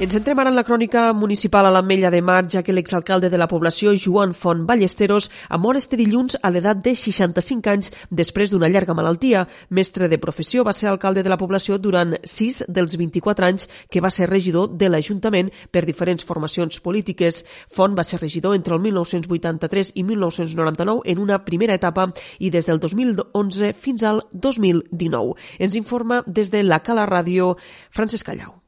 [0.00, 3.36] Ens entrem ara en la crònica municipal a l'Ametlla de Mar, ja que l'exalcalde de
[3.36, 8.50] la població, Joan Font Ballesteros, ha mort este dilluns a l'edat de 65 anys després
[8.50, 9.42] d'una llarga malaltia.
[9.68, 14.00] Mestre de professió, va ser alcalde de la població durant 6 dels 24 anys que
[14.00, 17.44] va ser regidor de l'Ajuntament per diferents formacions polítiques.
[17.68, 22.08] Font va ser regidor entre el 1983 i 1999 en una primera etapa
[22.40, 25.36] i des del 2011 fins al 2019.
[25.60, 27.58] Ens informa des de la Cala Ràdio
[27.92, 28.61] Francesc Callau.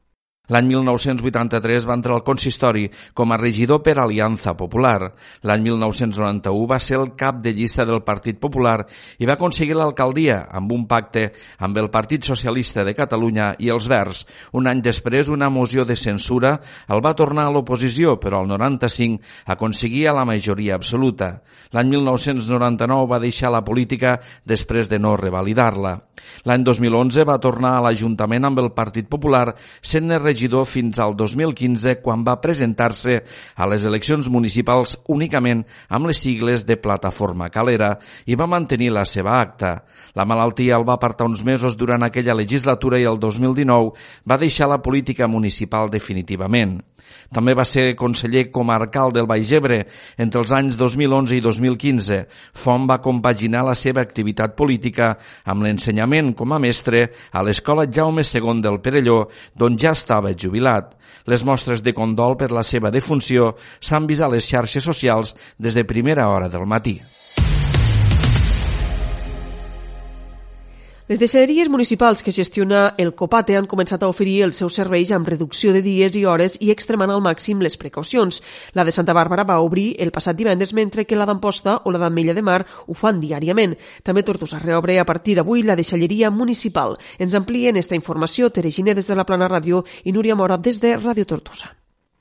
[0.53, 2.85] L'any 1983 va entrar al consistori
[3.17, 5.09] com a regidor per Aliança Popular.
[5.41, 8.77] L'any 1991 va ser el cap de llista del Partit Popular
[9.17, 11.31] i va aconseguir l'alcaldia amb un pacte
[11.65, 14.25] amb el Partit Socialista de Catalunya i els Verds.
[14.53, 16.59] Un any després, una moció de censura
[16.93, 21.39] el va tornar a l'oposició, però al 95 aconseguia la majoria absoluta.
[21.73, 25.97] L'any 1999 va deixar la política després de no revalidar-la.
[26.45, 29.49] L'any 2011 va tornar a l'Ajuntament amb el Partit Popular,
[29.81, 33.23] sent regidor regidor fins al 2015 quan va presentar-se
[33.55, 39.05] a les eleccions municipals únicament amb les sigles de Plataforma Calera i va mantenir la
[39.05, 39.83] seva acta.
[40.15, 43.93] La malaltia el va apartar uns mesos durant aquella legislatura i el 2019
[44.27, 46.81] va deixar la política municipal definitivament.
[47.33, 49.79] També va ser conseller comarcal del Baix Ebre
[50.21, 52.19] entre els anys 2011 i 2015.
[52.53, 58.21] Font va compaginar la seva activitat política amb l'ensenyament com a mestre a l'Escola Jaume
[58.21, 60.95] II del Perelló, d'on ja estava jubilat.
[61.25, 65.73] Les mostres de condol per la seva defunció s'han vist a les xarxes socials des
[65.73, 66.99] de primera hora del matí.
[71.07, 75.27] Les deixalleries municipals que gestiona el Copate han començat a oferir els seus serveis amb
[75.29, 78.41] reducció de dies i hores i extremant al màxim les precaucions.
[78.73, 82.01] La de Santa Bàrbara va obrir el passat divendres, mentre que la d'Amposta o la
[82.01, 83.77] d'Ametlla de Mar ho fan diàriament.
[84.01, 86.97] També Tortosa reobre a partir d'avui la deixalleria municipal.
[87.19, 90.81] Ens amplien esta informació Tere Giner des de la Plana Ràdio i Núria Mora des
[90.81, 91.75] de Ràdio Tortosa.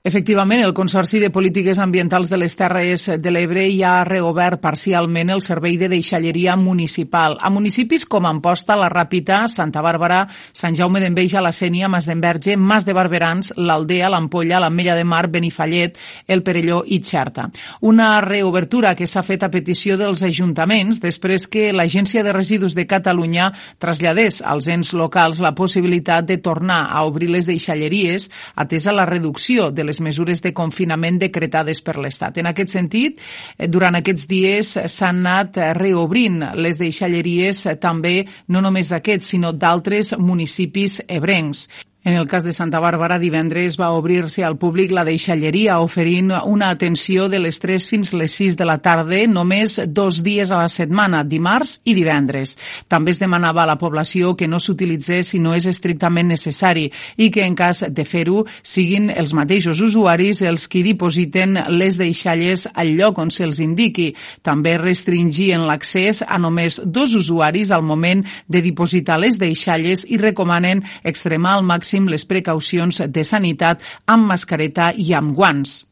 [0.07, 5.31] Efectivament, el Consorci de Polítiques Ambientals de les Terres de l'Ebre ja ha reobert parcialment
[5.33, 7.39] el servei de deixalleria municipal.
[7.41, 12.59] A municipis com Amposta, La Ràpita, Santa Bàrbara, Sant Jaume d'Enveja, La Sènia, Mas d'Enverge,
[12.61, 15.97] Mas de Barberans, l'Aldea, l'Ampolla, l'Ametlla de Mar, Benifallet,
[16.29, 17.49] el Perelló i Xerta.
[17.81, 22.85] Una reobertura que s'ha fet a petició dels ajuntaments després que l'Agència de Residus de
[22.85, 23.49] Catalunya
[23.81, 29.73] traslladés als ens locals la possibilitat de tornar a obrir les deixalleries atesa la reducció
[29.73, 32.43] de les les mesures de confinament decretades per l'Estat.
[32.43, 33.21] En aquest sentit,
[33.57, 39.53] eh, durant aquests dies s'han anat reobrint les deixalleries eh, també no només d'aquests, sinó
[39.53, 41.69] d'altres municipis ebrencs.
[42.07, 46.67] En el cas de Santa Bàrbara, divendres va obrir-se al públic la deixalleria, oferint una
[46.69, 50.69] atenció de les 3 fins les 6 de la tarda, només dos dies a la
[50.69, 52.59] setmana, dimarts i divendres.
[52.93, 57.31] També es demanava a la població que no s'utilitzés si no és estrictament necessari i
[57.33, 62.93] que en cas de fer-ho siguin els mateixos usuaris els qui dipositen les deixalles al
[62.99, 64.11] lloc on se'ls indiqui.
[64.45, 70.85] També restringien l'accés a només dos usuaris al moment de dipositar les deixalles i recomanen
[71.03, 75.85] extremar al màxim màxim les precaucions de sanitat amb mascareta i amb guants.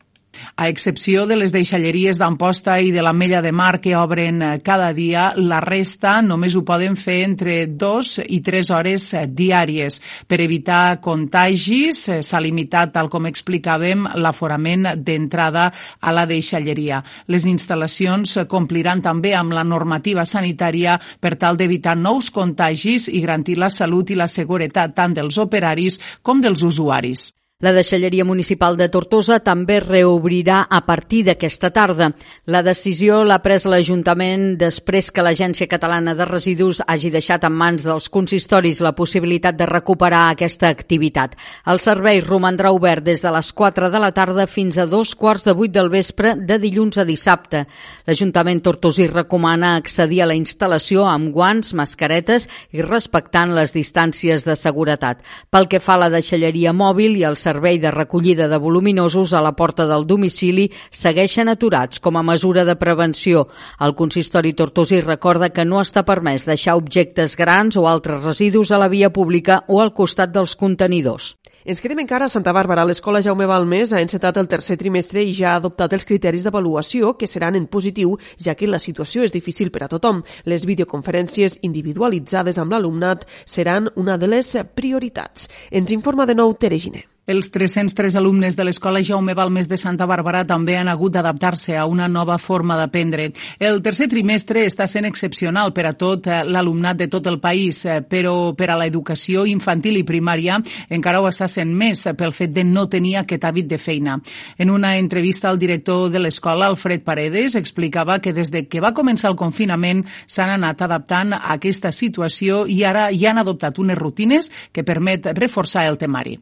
[0.57, 4.51] A excepció de les deixalleries d'Amposta i de la Mella de Mar que obren eh,
[4.65, 10.01] cada dia, la resta només ho poden fer entre dos i tres hores eh, diàries.
[10.29, 15.69] Per evitar contagis eh, s'ha limitat, tal com explicàvem, l'aforament d'entrada
[16.01, 17.03] a la deixalleria.
[17.29, 23.59] Les instal·lacions compliran també amb la normativa sanitària per tal d'evitar nous contagis i garantir
[23.61, 27.31] la salut i la seguretat tant dels operaris com dels usuaris.
[27.63, 32.09] La deixalleria municipal de Tortosa també reobrirà a partir d'aquesta tarda.
[32.51, 37.87] La decisió l'ha pres l'Ajuntament després que l'Agència Catalana de Residus hagi deixat en mans
[37.87, 41.37] dels consistoris la possibilitat de recuperar aquesta activitat.
[41.71, 45.47] El servei romandrà obert des de les 4 de la tarda fins a dos quarts
[45.47, 47.63] de vuit del vespre de dilluns a dissabte.
[48.11, 54.59] L'Ajuntament tortosí recomana accedir a la instal·lació amb guants, mascaretes i respectant les distàncies de
[54.59, 55.23] seguretat.
[55.47, 59.35] Pel que fa a la deixalleria mòbil i el servei servei de recollida de voluminosos
[59.35, 63.45] a la porta del domicili segueixen aturats com a mesura de prevenció.
[63.79, 68.81] El consistori tortosí recorda que no està permès deixar objectes grans o altres residus a
[68.81, 71.35] la via pública o al costat dels contenidors.
[71.63, 72.83] Ens quedem encara a Santa Bàrbara.
[72.89, 77.13] L'Escola Jaume Balmes ha encetat el tercer trimestre i ja ha adoptat els criteris d'avaluació
[77.21, 80.25] que seran en positiu, ja que la situació és difícil per a tothom.
[80.49, 85.51] Les videoconferències individualitzades amb l'alumnat seran una de les prioritats.
[85.71, 87.12] Ens informa de nou Tere Giner.
[87.25, 91.85] Els 303 alumnes de l'Escola Jaume Balmes de Santa Bàrbara també han hagut d'adaptar-se a
[91.87, 93.29] una nova forma d'aprendre.
[93.63, 97.85] El tercer trimestre està sent excepcional per a tot eh, l'alumnat de tot el país,
[97.87, 100.59] eh, però per a l'educació infantil i primària
[100.91, 104.19] encara ho està sent més pel fet de no tenir aquest hàbit de feina.
[104.59, 108.97] En una entrevista al director de l'escola, Alfred Paredes, explicava que des de que va
[108.99, 113.99] començar el confinament s'han anat adaptant a aquesta situació i ara ja han adoptat unes
[113.99, 116.41] rutines que permet reforçar el temari.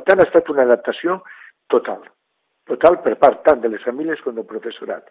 [0.00, 1.18] Per tant, ha estat una adaptació
[1.68, 2.00] total,
[2.70, 5.10] total per part tant de les famílies com del professorat.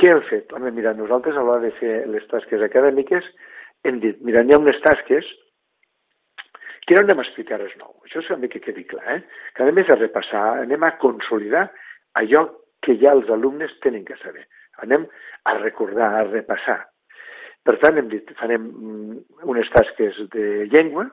[0.00, 0.50] Què hem fet?
[0.50, 3.28] Home, mira, nosaltres a l'hora de fer les tasques acadèmiques
[3.86, 5.28] hem dit, mira, hi ha unes tasques
[6.88, 7.92] que no anem a explicar res nou.
[8.02, 9.20] Això també que quedi clar, eh?
[9.54, 11.68] Que a més a repassar, anem a consolidar
[12.18, 12.42] allò
[12.82, 14.42] que ja els alumnes tenen que saber.
[14.82, 15.06] Anem
[15.46, 16.80] a recordar, a repassar.
[17.62, 21.06] Per tant, hem dit, farem mm, unes tasques de llengua,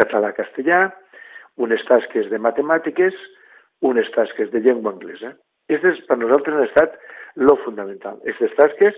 [0.00, 0.86] català-castellà,
[1.58, 3.14] unes tasques de matemàtiques,
[3.82, 5.34] unes tasques de llengua anglesa.
[5.68, 6.98] Aquestes per nosaltres han estat
[7.36, 8.18] lo fundamental.
[8.24, 8.96] Aquestes tasques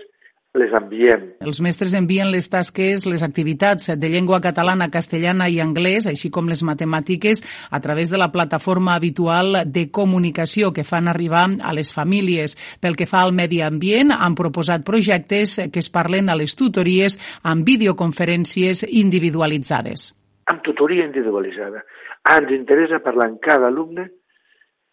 [0.53, 1.21] les enviem.
[1.39, 6.49] Els mestres envien les tasques, les activitats de llengua catalana, castellana i anglès, així com
[6.51, 11.93] les matemàtiques, a través de la plataforma habitual de comunicació que fan arribar a les
[11.95, 12.57] famílies.
[12.83, 17.19] Pel que fa al medi ambient, han proposat projectes que es parlen a les tutories
[17.43, 20.11] amb videoconferències individualitzades.
[20.51, 21.83] Amb tutoria individualitzada.
[22.27, 24.09] Ah, ens interessa parlar amb cada alumne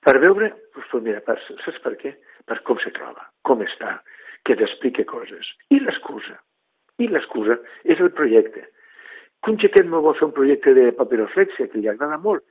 [0.07, 2.15] per veure, doncs, mira, per, saps per què?
[2.49, 3.99] Per com se troba, com està,
[4.47, 5.49] que t'explique coses.
[5.75, 6.39] I l'excusa.
[7.03, 8.63] I l'excusa és el projecte.
[9.43, 12.45] Que un xiquet no vol fer un projecte de papiroflexia, que li agrada molt,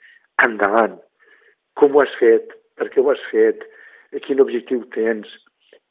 [0.46, 1.00] endavant.
[1.80, 2.54] Com ho has fet?
[2.78, 3.64] Per què ho has fet?
[4.28, 5.32] Quin objectiu tens?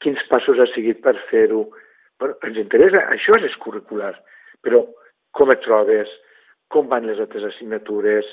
[0.04, 1.64] Quins passos has seguit per fer-ho?
[2.26, 4.14] Ens interessa, això és curricular,
[4.64, 4.84] però
[5.36, 6.12] com et trobes?
[6.72, 8.26] Com van les altres assignatures?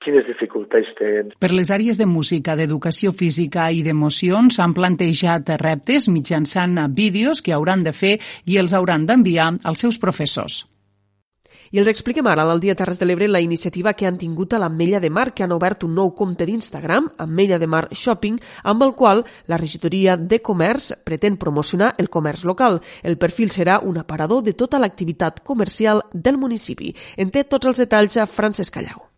[0.00, 1.36] quines dificultats tens.
[1.40, 7.52] Per les àrees de música, d'educació física i d'emocions s'han plantejat reptes mitjançant vídeos que
[7.52, 10.64] hauran de fer i els hauran d'enviar als seus professors.
[11.70, 14.58] I els expliquem ara al Dia Terres de l'Ebre la iniciativa que han tingut a
[14.58, 18.82] l'Ametlla de Mar, que han obert un nou compte d'Instagram, Ametlla de Mar Shopping, amb
[18.82, 22.80] el qual la regidoria de comerç pretén promocionar el comerç local.
[23.04, 26.90] El perfil serà un aparador de tota l'activitat comercial del municipi.
[27.16, 29.09] En té tots els detalls a Francesc Callau.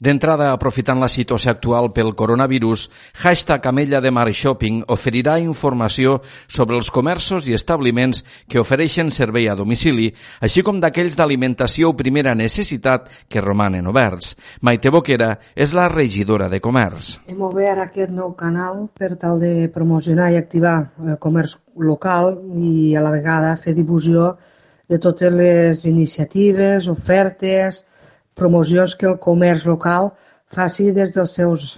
[0.00, 2.86] D'entrada, aprofitant la situació actual pel coronavirus,
[3.20, 9.50] hashtag Amella de Mar Shopping oferirà informació sobre els comerços i establiments que ofereixen servei
[9.52, 10.06] a domicili,
[10.40, 14.32] així com d'aquells d'alimentació o primera necessitat que romanen oberts.
[14.64, 17.18] Maite Boquera és la regidora de Comerç.
[17.28, 22.96] Hem obert aquest nou canal per tal de promocionar i activar el comerç local i
[22.96, 24.32] a la vegada fer difusió
[24.88, 27.84] de totes les iniciatives, ofertes,
[28.40, 30.12] promocions que el comerç local
[30.50, 31.76] faci des dels seus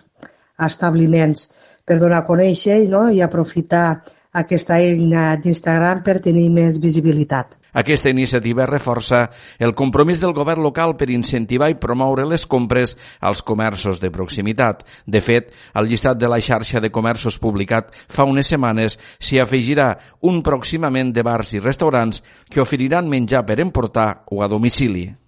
[0.63, 1.49] establiments
[1.85, 3.09] per donar a conèixer no?
[3.11, 7.59] i aprofitar aquesta eina d'Instagram per tenir més visibilitat.
[7.73, 13.41] Aquesta iniciativa reforça el compromís del govern local per incentivar i promoure les compres als
[13.41, 14.85] comerços de proximitat.
[15.07, 19.95] De fet, al llistat de la xarxa de comerços publicat fa unes setmanes s'hi afegirà
[20.21, 22.21] un pròximament de bars i restaurants
[22.53, 25.22] que oferiran menjar per emportar o a domicili.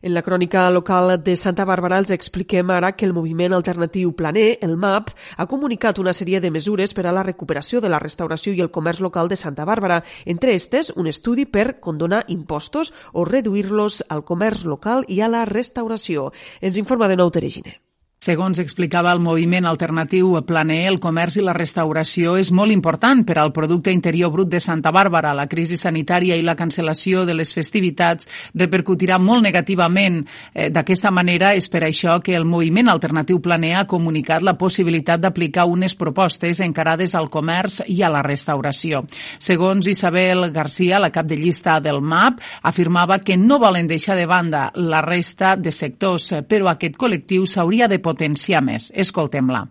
[0.00, 4.58] En la crònica local de Santa Bàrbara els expliquem ara que el moviment alternatiu Planer,
[4.62, 8.54] el MAP, ha comunicat una sèrie de mesures per a la recuperació de la restauració
[8.54, 10.04] i el comerç local de Santa Bàrbara.
[10.24, 15.44] Entre estes, un estudi per condonar impostos o reduir-los al comerç local i a la
[15.50, 16.30] restauració.
[16.60, 17.87] Ens informa de nou Teregine.
[18.18, 23.36] Segons explicava el moviment alternatiu Planer, el comerç i la restauració és molt important per
[23.38, 25.30] al Producte Interior Brut de Santa Bàrbara.
[25.38, 28.26] La crisi sanitària i la cancel·lació de les festivitats
[28.58, 30.24] repercutirà molt negativament.
[30.52, 35.22] Eh, D'aquesta manera, és per això que el moviment alternatiu Planer ha comunicat la possibilitat
[35.22, 39.04] d'aplicar unes propostes encarades al comerç i a la restauració.
[39.38, 44.26] Segons Isabel Garcia, la cap de llista del MAP, afirmava que no volen deixar de
[44.26, 48.92] banda la resta de sectors, però aquest col·lectiu s'hauria de potenciar més.
[49.06, 49.66] Escoltem-la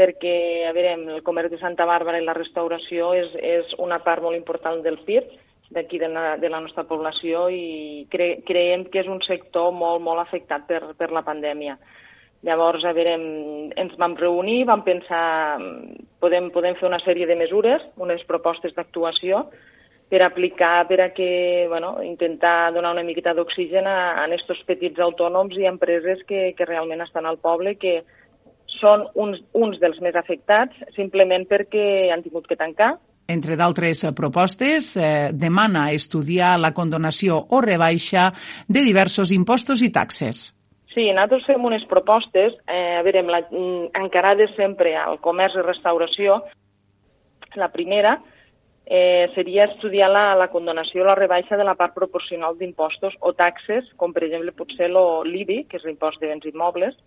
[0.00, 4.22] perquè, a veure, el comerç de Santa Bàrbara i la restauració és, és una part
[4.24, 5.34] molt important del PIB
[5.74, 10.02] d'aquí de, la, de la nostra població i cre, creiem que és un sector molt,
[10.02, 11.76] molt afectat per, per la pandèmia.
[12.46, 13.12] Llavors, a veure,
[13.78, 15.60] ens vam reunir, vam pensar,
[16.24, 19.44] podem, podem fer una sèrie de mesures, unes propostes d'actuació,
[20.10, 24.98] per aplicar, per a que, bueno, intentar donar una miqueta d'oxigen a, a aquests petits
[24.98, 28.00] autònoms i empreses que, que realment estan al poble, que
[28.80, 32.96] són uns, uns dels més afectats, simplement perquè han tingut que tancar,
[33.30, 38.32] entre d'altres propostes, eh, demana estudiar la condonació o rebaixa
[38.66, 40.48] de diversos impostos i taxes.
[40.90, 45.62] Sí, nosaltres fem unes propostes, eh, a veure, la, mm, encarades sempre al comerç i
[45.62, 46.42] restauració.
[47.54, 48.18] La primera
[48.92, 53.30] eh, seria estudiar la, la condonació o la rebaixa de la part proporcional d'impostos o
[53.38, 56.98] taxes, com per exemple potser l'IBI, que és l'impost de béns immobles,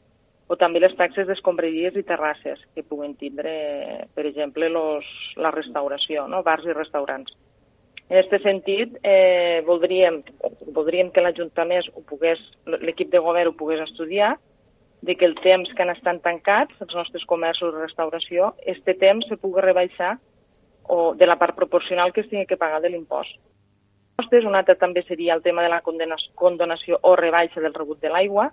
[0.48, 3.52] o també les taxes d'escombraries i terrasses que puguen tindre,
[4.15, 5.04] per exemple, los,
[5.36, 6.39] la restauració, no?
[6.48, 7.36] bars i restaurants.
[8.08, 10.22] En aquest sentit, eh, voldríem,
[10.72, 12.39] voldríem que l'Ajuntament ho pogués,
[12.80, 14.38] l'equip de govern ho pogués estudiar,
[15.04, 19.28] de que el temps que han estat tancats, els nostres comerços de restauració, este temps
[19.28, 20.15] se pugui rebaixar
[20.84, 23.36] o de la part proporcional que es tingui que pagar de l'impost.
[24.34, 28.51] Un altre també seria el tema de la condonació o rebaixa del rebut de l'aigua,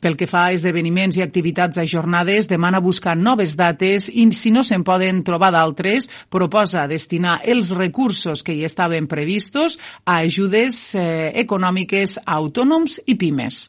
[0.00, 4.64] pel que fa a esdeveniments i activitats ajornades, demana buscar noves dates i, si no
[4.64, 11.30] se'n poden trobar d'altres, proposa destinar els recursos que hi estaven previstos a ajudes eh,
[11.44, 13.66] econòmiques a autònoms i pimes.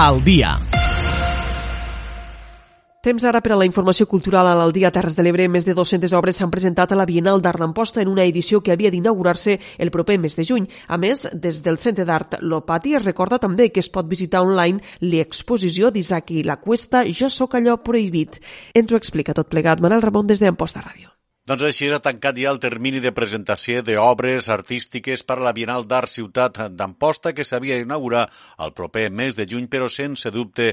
[0.00, 0.56] Al dia.
[3.04, 5.44] Temps ara per a la informació cultural a l'Aldia Terres de l'Ebre.
[5.52, 8.72] Més de 200 obres s'han presentat a la Bienal d'Art d'Amposta en una edició que
[8.72, 10.70] havia d'inaugurar-se el proper mes de juny.
[10.88, 14.80] A més, des del Centre d'Art Lopati es recorda també que es pot visitar online
[15.00, 18.40] l'exposició d'Isaki La Cuesta Jo sóc allò prohibit.
[18.72, 21.09] Ens ho explica tot plegat Manel Ramon des d'Amposta Ràdio.
[21.50, 25.82] Doncs així ha tancat ja el termini de presentació d'obres artístiques per a la Bienal
[25.90, 28.20] d'Art Ciutat d'Amposta que s'havia d'inaugurar
[28.66, 30.68] el proper mes de juny, però sense dubte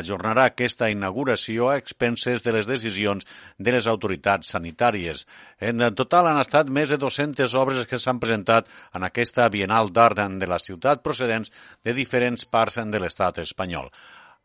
[0.00, 3.28] ajornarà aquesta inauguració a expenses de les decisions
[3.58, 5.26] de les autoritats sanitàries.
[5.60, 10.24] En total han estat més de 200 obres que s'han presentat en aquesta Bienal d'Art
[10.40, 11.52] de la ciutat procedents
[11.84, 13.92] de diferents parts de l'estat espanyol.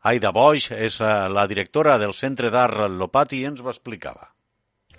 [0.04, 4.34] Aida Boix és la directora del Centre d'Art Lopati i ens ho explicava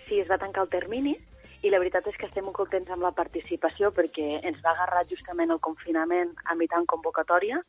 [0.09, 1.13] sí, es va tancar el termini
[1.61, 5.05] i la veritat és que estem molt contents amb la participació perquè ens va agarrar
[5.09, 7.59] justament el confinament a mitjan convocatòria,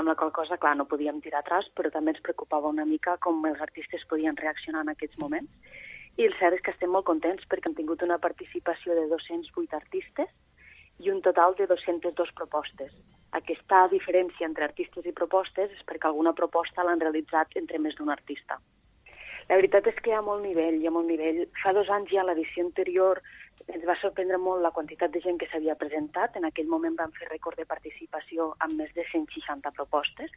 [0.00, 3.16] amb la qual cosa, clar, no podíem tirar atrás, però també ens preocupava una mica
[3.24, 5.76] com els artistes podien reaccionar en aquests moments.
[6.18, 9.78] I el cert és que estem molt contents perquè han tingut una participació de 208
[9.78, 10.32] artistes
[10.98, 12.90] i un total de 202 propostes.
[13.38, 18.10] Aquesta diferència entre artistes i propostes és perquè alguna proposta l'han realitzat entre més d'un
[18.10, 18.58] artista.
[19.48, 21.38] La veritat és que hi ha molt nivell, hi ha molt nivell.
[21.62, 23.22] Fa dos anys ja l'edició anterior
[23.66, 26.36] ens va sorprendre molt la quantitat de gent que s'havia presentat.
[26.36, 30.34] En aquell moment vam fer rècord de participació amb més de 160 propostes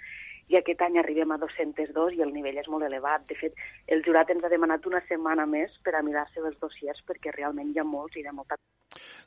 [0.52, 3.24] i aquest any arribem a 202 i el nivell és molt elevat.
[3.32, 3.56] De fet,
[3.96, 7.72] el jurat ens ha demanat una setmana més per a mirar-se els dossiers perquè realment
[7.72, 8.60] hi ha molts i de molta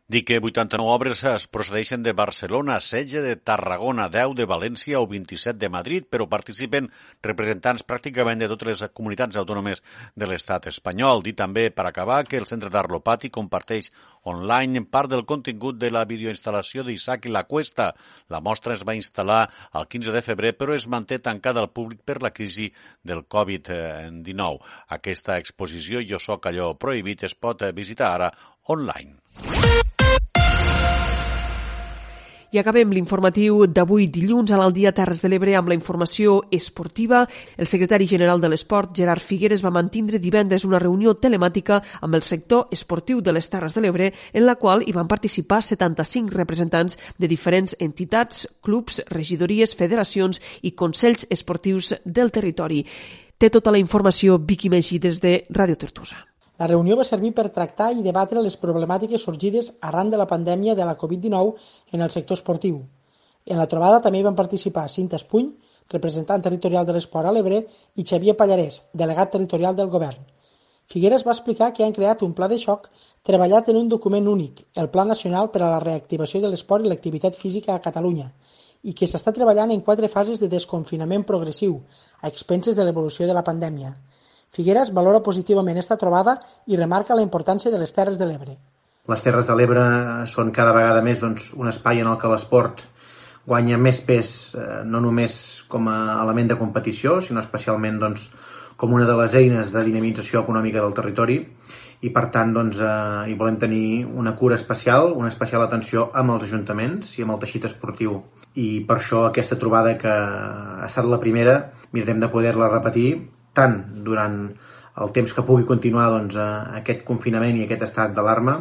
[0.06, 5.06] Dic que 89 obres es procedeixen de Barcelona, 16 de Tarragona, 10 de València o
[5.08, 6.90] 27 de Madrid, però participen
[7.24, 9.80] representants pràcticament de totes les comunitats autònomes
[10.12, 11.24] de l'estat espanyol.
[11.24, 13.88] Dit també, per acabar, que el Centre d'Art Lopati comparteix
[14.28, 17.94] online part del contingut de la videoinstal·lació d'Isaac i la Cuesta.
[18.28, 22.02] La mostra es va instal·lar el 15 de febrer, però es manté tancada al públic
[22.04, 22.70] per la crisi
[23.02, 24.58] del Covid-19.
[24.98, 28.32] Aquesta exposició Jo soc allò prohibit es pot visitar ara
[28.68, 29.63] online.
[32.54, 37.24] I acabem l'informatiu d'avui dilluns a l'Aldia Terres de l'Ebre amb la informació esportiva.
[37.58, 42.22] El secretari general de l'Esport, Gerard Figueres, va mantindre divendres una reunió telemàtica amb el
[42.22, 46.94] sector esportiu de les Terres de l'Ebre, en la qual hi van participar 75 representants
[47.18, 52.84] de diferents entitats, clubs, regidories, federacions i consells esportius del territori.
[53.34, 56.22] Té tota la informació Vicky Meixi des de Ràdio Tortosa.
[56.62, 60.76] La reunió va servir per tractar i debatre les problemàtiques sorgides arran de la pandèmia
[60.78, 62.76] de la Covid-19 en el sector esportiu.
[63.44, 65.48] En la trobada també hi van participar Cinta Espuny,
[65.94, 67.58] representant territorial de l'esport a l'Ebre,
[67.96, 70.22] i Xavier Pallarès, delegat territorial del govern.
[70.94, 72.88] Figueres va explicar que han creat un pla de xoc
[73.28, 76.90] treballat en un document únic, el Pla Nacional per a la Reactivació de l'Esport i
[76.90, 78.30] l'Activitat Física a Catalunya,
[78.84, 81.78] i que s'està treballant en quatre fases de desconfinament progressiu,
[82.20, 83.94] a expenses de l'evolució de la pandèmia.
[84.54, 86.38] Figueres valora positivament esta trobada
[86.70, 88.54] i remarca la importància de les Terres de l'Ebre.
[89.10, 89.84] Les Terres de l'Ebre
[90.30, 92.84] són cada vegada més doncs, un espai en el que l'esport
[93.44, 95.34] guanya més pes eh, no només
[95.68, 98.30] com a element de competició, sinó especialment doncs,
[98.78, 101.36] com una de les eines de dinamització econòmica del territori
[102.06, 106.38] i per tant doncs, eh, hi volem tenir una cura especial, una especial atenció amb
[106.38, 108.20] els ajuntaments i amb el teixit esportiu.
[108.54, 111.58] I per això aquesta trobada que ha estat la primera
[111.90, 113.08] mirarem de poder-la repetir
[113.56, 114.38] tant durant
[115.02, 116.36] el temps que pugui continuar doncs,
[116.80, 118.58] aquest confinament i aquest estat d'alarma,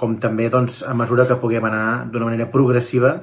[0.00, 3.14] com també doncs, a mesura que puguem anar d'una manera progressiva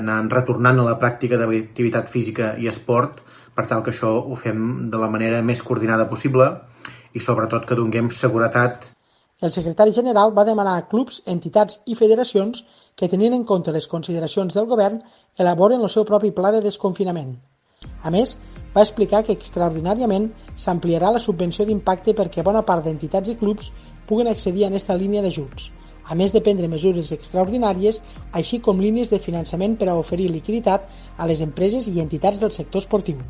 [0.00, 3.20] anant retornant a la pràctica d'activitat física i esport
[3.56, 6.48] per tal que això ho fem de la manera més coordinada possible
[7.14, 8.90] i sobretot que donem seguretat.
[9.44, 12.64] El secretari general va demanar a clubs, entitats i federacions
[12.96, 15.02] que tenint en compte les consideracions del govern
[15.44, 17.36] elaboren el seu propi pla de desconfinament.
[18.08, 18.32] A més,
[18.74, 20.26] va explicar que extraordinàriament
[20.64, 23.72] s'ampliarà la subvenció d'impacte perquè bona part d'entitats i clubs
[24.10, 25.70] puguen accedir a aquesta línia d'ajuts,
[26.12, 28.02] a més de prendre mesures extraordinàries,
[28.42, 32.54] així com línies de finançament per a oferir liquiditat a les empreses i entitats del
[32.60, 33.24] sector esportiu.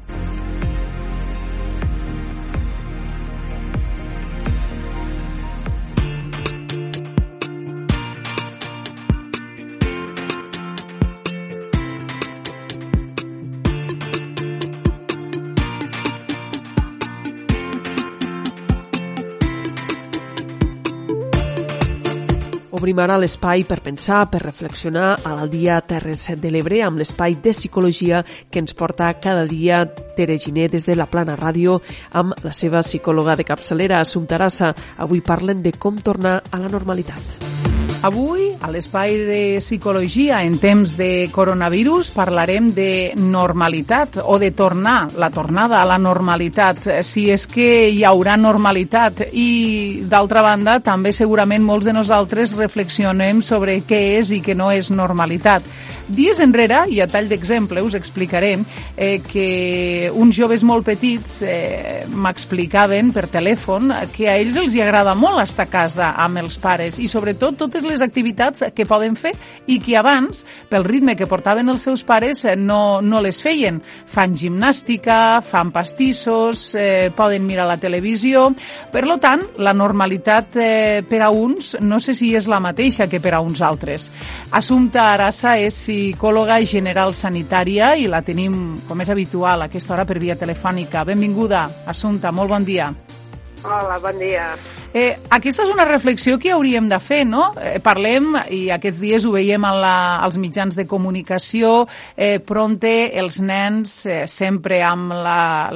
[22.87, 27.51] Obrim ara l'espai per pensar, per reflexionar a l'Aldia Terres de l'Ebre amb l'espai de
[27.51, 29.81] psicologia que ens porta cada dia
[30.15, 31.81] Tere Giné des de la Plana Ràdio
[32.15, 34.71] amb la seva psicòloga de capçalera, Assumpta Arassa.
[35.03, 37.56] Avui parlen de com tornar a la normalitat.
[38.07, 45.09] Avui, a l'espai de psicologia en temps de coronavirus, parlarem de normalitat o de tornar,
[45.19, 49.25] la tornada a la normalitat, si és que hi haurà normalitat.
[49.33, 54.71] I, d'altra banda, també segurament molts de nosaltres reflexionem sobre què és i què no
[54.71, 55.67] és normalitat.
[56.07, 58.63] Dies enrere, i a tall d'exemple, us explicarem
[58.95, 64.85] eh, que uns joves molt petits eh, m'explicaven per telèfon que a ells els hi
[64.85, 69.17] agrada molt estar a casa amb els pares i sobretot totes les activitats que poden
[69.17, 69.33] fer
[69.67, 73.81] i que abans, pel ritme que portaven els seus pares, eh, no, no les feien.
[73.81, 78.49] Fan gimnàstica, fan pastissos, eh, poden mirar la televisió...
[78.97, 83.09] Per lo tant, la normalitat eh, per a uns no sé si és la mateixa
[83.11, 84.09] que per a uns altres.
[84.57, 90.07] Assumpta Arassa és psicòloga general sanitària i la tenim, com és habitual, a aquesta hora
[90.09, 91.05] per via telefònica.
[91.05, 92.91] Benvinguda, Assumpta, molt bon dia.
[93.65, 94.51] Hola, bon dia.
[94.97, 97.51] Eh, aquesta és una reflexió que hauríem de fer, no?
[97.61, 101.87] Eh, parlem, i aquests dies ho veiem a la, als mitjans de comunicació,
[102.17, 105.13] eh, pronte els nens, eh, sempre amb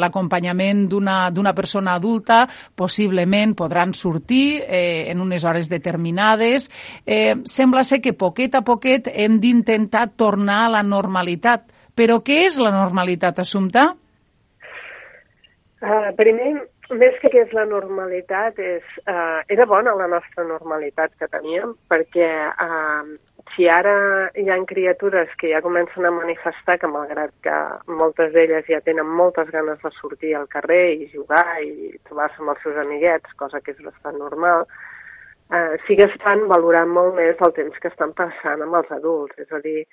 [0.00, 6.70] l'acompanyament la, d'una persona adulta, possiblement podran sortir eh, en unes hores determinades.
[7.04, 11.68] Eh, sembla ser que poquet a poquet hem d'intentar tornar a la normalitat.
[11.96, 13.90] Però què és la normalitat, Assumpta?
[15.80, 16.68] Uh, primer,
[16.98, 22.28] més que és la normalitat, és, uh, era bona la nostra normalitat que teníem, perquè
[22.50, 23.10] uh,
[23.54, 23.94] si ara
[24.38, 27.56] hi ha criatures que ja comencen a manifestar que malgrat que
[28.00, 32.54] moltes d'elles ja tenen moltes ganes de sortir al carrer i jugar i trobar-se amb
[32.54, 34.66] els seus amiguets, cosa que és bastant normal,
[35.54, 39.38] uh, sí que estan valorant molt més el temps que estan passant amb els adults.
[39.38, 39.84] És a dir,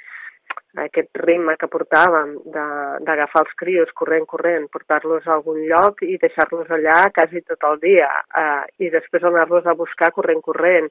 [0.84, 6.70] aquest ritme que portàvem d'agafar els crios corrent, corrent, portar-los a algun lloc i deixar-los
[6.74, 8.10] allà quasi tot el dia
[8.42, 10.90] eh, i després anar-los a buscar corrent, corrent,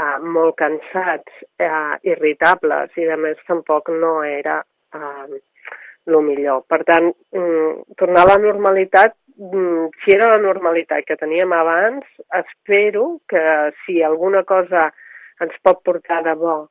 [0.00, 4.60] eh, molt cansats, eh, irritables i a més tampoc no era
[4.94, 5.40] eh,
[6.10, 6.64] millor.
[6.66, 12.04] Per tant, mm, tornar a la normalitat, mm, si era la normalitat que teníem abans,
[12.34, 14.90] espero que si alguna cosa
[15.40, 16.68] ens pot portar de bo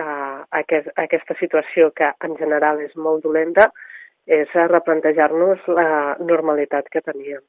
[0.00, 0.16] a,
[0.62, 3.70] aquest, a aquesta situació que en general és molt dolenta
[4.26, 7.42] és replantejar-nos la normalitat que teníem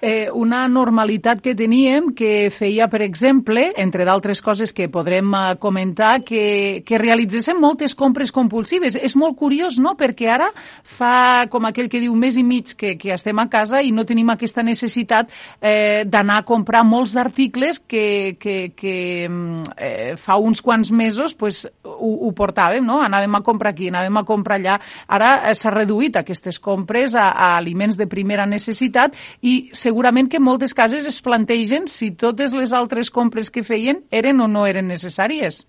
[0.00, 5.56] eh, una normalitat que teníem que feia, per exemple, entre d'altres coses que podrem eh,
[5.58, 8.96] comentar, que, que realitzéssim moltes compres compulsives.
[8.96, 10.50] És molt curiós, no?, perquè ara
[10.82, 14.06] fa, com aquell que diu, més i mig que, que estem a casa i no
[14.08, 18.94] tenim aquesta necessitat eh, d'anar a comprar molts articles que, que, que
[19.28, 23.00] mm, eh, fa uns quants mesos pues, ho, ho portàvem, no?
[23.04, 24.78] Anàvem a comprar aquí, anàvem a comprar allà.
[25.08, 30.40] Ara eh, s'ha reduït aquestes compres a, a aliments de primera necessitat i segurament que
[30.40, 34.88] moltes cases es plantegen si totes les altres compres que feien eren o no eren
[34.88, 35.64] necessàries.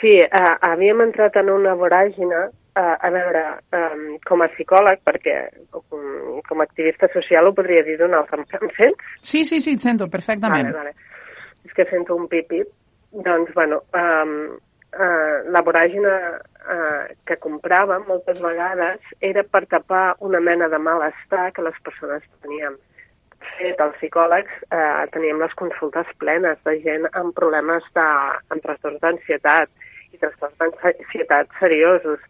[0.00, 3.44] Sí, uh, havíem entrat en una voràgina uh, a veure,
[3.76, 5.36] um, com a psicòleg, perquè
[5.74, 8.64] com, com a activista social ho podria dir d'una altra manera.
[8.64, 9.12] Em sents?
[9.20, 10.72] Sí, sí, sí, et sento perfectament.
[10.72, 11.66] Vale, vale.
[11.68, 12.70] És que sento un pip-pip.
[13.10, 14.56] Doncs, bueno, um,
[14.94, 16.14] uh, la voràgina
[16.70, 22.24] eh, que compràvem moltes vegades era per tapar una mena de malestar que les persones
[22.42, 22.76] teníem.
[23.40, 28.08] De fet, els psicòlegs eh, teníem les consultes plenes de gent amb problemes de,
[28.52, 29.72] amb trastorns d'ansietat
[30.12, 32.20] i trastorns d'ansietat seriosos.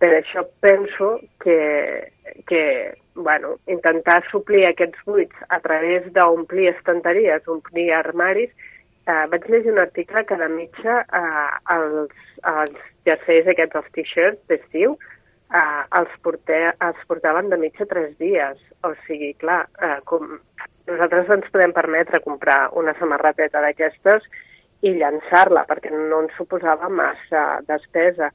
[0.00, 1.58] Per això penso que,
[2.48, 2.64] que
[3.14, 8.52] bueno, intentar suplir aquests buits a través d'omplir estanteries, omplir armaris,
[9.06, 12.12] eh, vaig llegir un article que de mitja eh, els,
[12.52, 12.76] els
[13.08, 14.96] jerseis aquests, els t-shirts d'estiu,
[15.54, 18.60] eh, els, porté, els portaven de mitja tres dies.
[18.86, 20.38] O sigui, clar, eh, com,
[20.90, 24.26] nosaltres ens podem permetre comprar una samarrateta d'aquestes
[24.86, 28.30] i llançar-la, perquè no ens suposava massa despesa.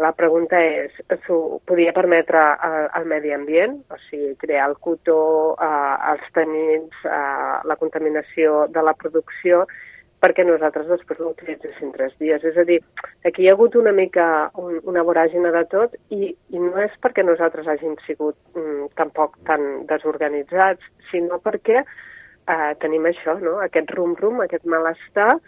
[0.00, 0.94] La pregunta és,
[1.26, 3.74] s'ho podia permetre al, medi ambient?
[3.92, 5.18] O sigui, crear el cotó,
[5.60, 9.66] eh, els tenins, eh, la contaminació de la producció
[10.20, 12.44] perquè nosaltres després l'utilitzéssim tres dies.
[12.44, 12.80] És a dir,
[13.24, 14.26] aquí hi ha hagut una mica
[14.60, 19.38] un, una voràgina de tot i, i no és perquè nosaltres hàgim sigut mm, tampoc
[19.48, 23.58] tan desorganitzats, sinó perquè eh, tenim això, no?
[23.64, 25.38] aquest rum-rum, aquest malestar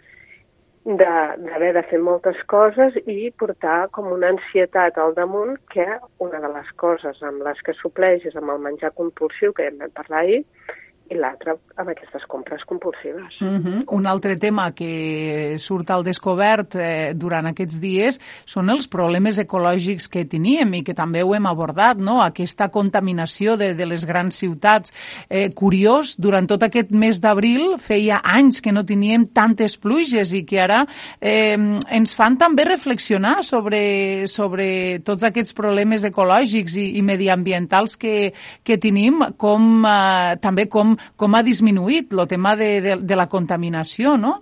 [0.83, 5.85] d'haver de, de fer moltes coses i portar com una ansietat al damunt que
[6.19, 9.71] una de les coses amb les que supleix és amb el menjar compulsiu, que ja
[9.71, 10.41] en vam parlar ahir,
[11.13, 13.37] i l'altre amb aquestes compres compulsives.
[13.41, 13.83] Uh -huh.
[13.97, 20.09] Un altre tema que surt al descobert eh, durant aquests dies són els problemes ecològics
[20.09, 22.21] que teníem i que també ho hem abordat, no?
[22.21, 24.93] aquesta contaminació de, de les grans ciutats.
[25.29, 30.43] Eh, curiós, durant tot aquest mes d'abril feia anys que no teníem tantes pluges i
[30.45, 30.85] que ara
[31.21, 31.57] eh,
[31.89, 38.33] ens fan també reflexionar sobre, sobre tots aquests problemes ecològics i, i mediambientals que,
[38.63, 43.29] que tenim, com, eh, també com, com ha disminuït el tema de, de, de la
[43.31, 44.39] contaminació, no?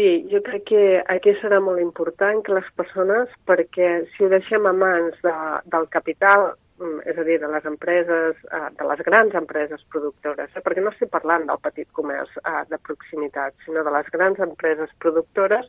[0.00, 4.64] Sí, jo crec que aquí serà molt important que les persones, perquè si ho deixem
[4.64, 5.32] a mans de,
[5.74, 10.48] del capital, mm, és a dir, de les empreses, eh, de les grans empreses productores,
[10.54, 14.40] eh, perquè no estic parlant del petit comerç eh, de proximitat, sinó de les grans
[14.46, 15.66] empreses productores,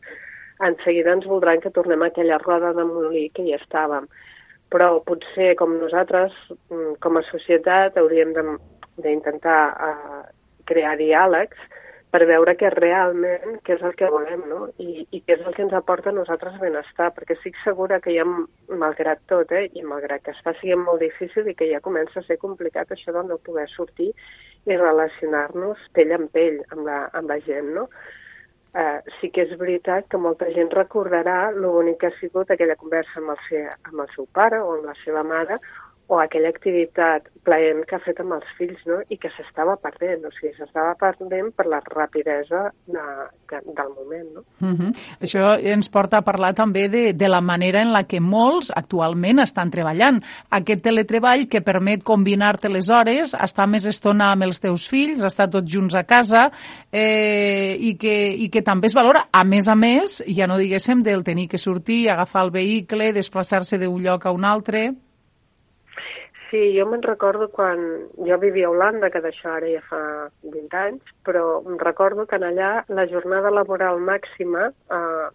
[0.61, 4.05] en seguida ens voldran que tornem a aquella roda de molí que hi estàvem.
[4.71, 6.31] Però potser, com nosaltres,
[6.69, 8.31] mm, com a societat, hauríem
[9.03, 10.23] d'intentar eh,
[10.69, 11.69] crear diàlegs
[12.11, 14.65] per veure que realment què és el que volem no?
[14.83, 18.11] I, i què és el que ens aporta a nosaltres benestar, perquè estic segura que
[18.17, 18.25] ja,
[18.83, 22.27] malgrat tot, eh, i malgrat que està sent molt difícil i que ja comença a
[22.27, 24.11] ser complicat això de no poder sortir
[24.67, 27.87] i relacionar-nos pell en pell amb la, amb la gent, no?
[28.71, 33.19] Eh, sí que és veritat que molta gent recordarà l'únic que ha sigut aquella conversa
[33.19, 35.57] amb el, seu, amb el seu pare o amb la seva mare
[36.11, 38.97] o aquella activitat plaent que ha fet amb els fills no?
[39.07, 43.03] i que s'estava perdent, o sigui, s'estava perdent per la rapidesa de,
[43.47, 44.25] de, del moment.
[44.35, 44.43] No?
[44.59, 44.91] Uh -huh.
[45.23, 49.39] Això ens porta a parlar també de, de la manera en la que molts actualment
[49.39, 50.21] estan treballant.
[50.49, 55.49] Aquest teletreball que permet combinar-te les hores, estar més estona amb els teus fills, estar
[55.49, 56.51] tots junts a casa
[56.91, 61.01] eh, i, que, i que també es valora, a més a més, ja no diguéssim,
[61.03, 64.91] del tenir que sortir, agafar el vehicle, desplaçar-se d'un lloc a un altre...
[66.51, 67.79] Sí, jo me'n recordo quan
[68.27, 70.01] jo vivia a Holanda, que d'això ara ja fa
[70.43, 74.65] 20 anys, però em recordo que en allà la jornada laboral màxima,
[74.97, 75.29] eh,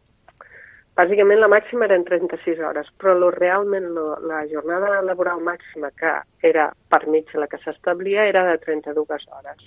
[1.00, 6.12] bàsicament la màxima eren 36 hores, però lo, realment lo, la jornada laboral màxima que
[6.50, 9.64] era per mig la que s'establia era de 32 hores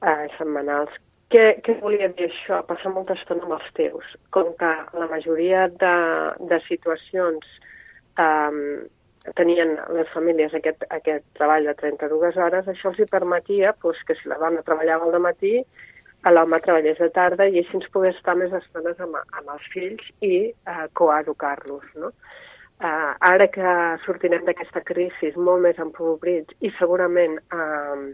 [0.00, 0.96] eh, setmanals.
[1.28, 2.64] Què, què volia dir això?
[2.64, 4.16] Passar molta estona amb els teus.
[4.32, 5.96] Com que la majoria de,
[6.48, 7.44] de situacions
[8.16, 8.86] eh,
[9.34, 14.14] tenien les famílies aquest, aquest treball de 32 hores, això els hi permetia pues, que
[14.14, 15.58] si la dona treballava al matí,
[16.30, 20.08] l'home treballés de tarda i així ens pogués estar més estones amb, amb els fills
[20.26, 21.84] i uh, coeducar-los.
[22.02, 22.10] No?
[22.76, 23.74] Uh, ara que
[24.04, 28.10] sortirem d'aquesta crisi molt més empobrits i segurament uh,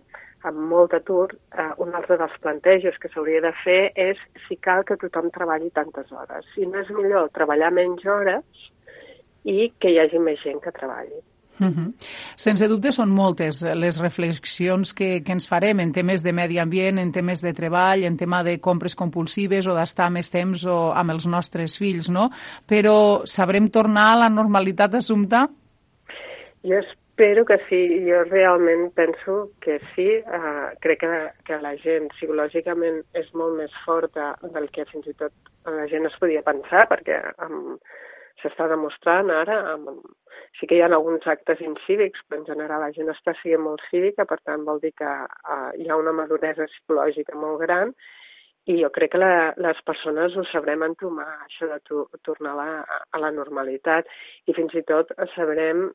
[0.46, 4.84] amb molt atur, uh, un altre dels plantejos que s'hauria de fer és si cal
[4.84, 6.46] que tothom treballi tantes hores.
[6.54, 8.68] Si no és millor treballar menys hores
[9.44, 11.20] i que hi hagi més gent que treballi.
[11.60, 11.92] Uh -huh.
[12.36, 16.98] Sense dubte són moltes les reflexions que, que ens farem en temes de medi ambient,
[16.98, 21.10] en temes de treball, en tema de compres compulsives o d'estar més temps o amb
[21.10, 22.30] els nostres fills, no?
[22.66, 25.48] Però sabrem tornar a la normalitat, Assumpta?
[26.64, 27.82] Jo espero que sí.
[28.08, 30.08] Jo realment penso que sí.
[30.26, 35.14] Uh, crec que, que la gent psicològicament és molt més forta del que fins i
[35.14, 35.32] tot
[35.66, 37.78] la gent es podia pensar, perquè amb,
[38.42, 39.58] s'està demostrant ara.
[39.74, 40.02] Amb,
[40.58, 43.84] sí que hi ha alguns actes incívics, però en general la gent està sent molt
[43.90, 47.94] cívica, per tant vol dir que uh, hi ha una maduresa psicològica molt gran
[48.70, 52.68] i jo crec que la, les persones ho sabrem entomar, això de to, tornar la,
[53.10, 54.06] a la normalitat
[54.46, 55.88] i fins i tot sabrem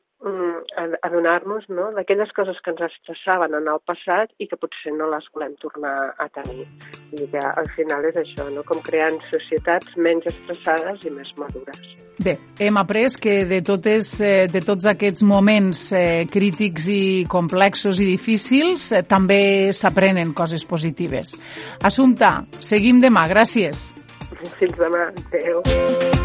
[1.06, 5.28] adonar-nos no, d'aquelles coses que ens estressaven en el passat i que potser no les
[5.34, 6.66] volem tornar a tenir.
[7.14, 8.64] I que al final és això, no?
[8.66, 11.94] com creant societats menys estressades i més madures.
[12.18, 18.02] Bé, hem après que de, totes, eh, de tots aquests moments eh, crítics i complexos
[18.02, 21.36] i difícils eh, també s'aprenen coses positives.
[21.78, 23.28] Assumpta, seguim demà.
[23.30, 23.92] Gràcies.
[24.58, 25.12] Fins demà.
[25.30, 26.17] Adéu.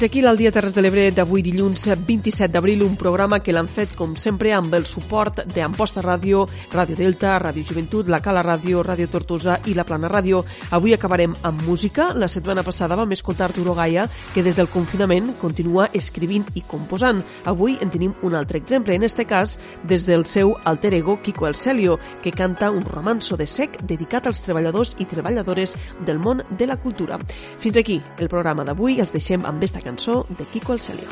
[0.00, 3.66] Fins aquí l'Al Dia Terres de l'Ebre d'avui dilluns 27 d'abril, un programa que l'han
[3.68, 8.80] fet, com sempre, amb el suport d'Amposta Ràdio, Ràdio Delta, Ràdio Joventut, La Cala Ràdio,
[8.80, 10.40] Ràdio Tortosa i La Plana Ràdio.
[10.70, 12.14] Avui acabarem amb música.
[12.16, 17.20] La setmana passada vam escoltar Arturo Gaia, que des del confinament continua escrivint i composant.
[17.44, 21.46] Avui en tenim un altre exemple, en este cas des del seu alter ego Kiko
[21.46, 26.40] El Celio, que canta un romanzo de sec dedicat als treballadors i treballadores del món
[26.48, 27.20] de la cultura.
[27.58, 28.96] Fins aquí el programa d'avui.
[28.96, 31.08] Els deixem amb esta cançó de Kiko El Celio.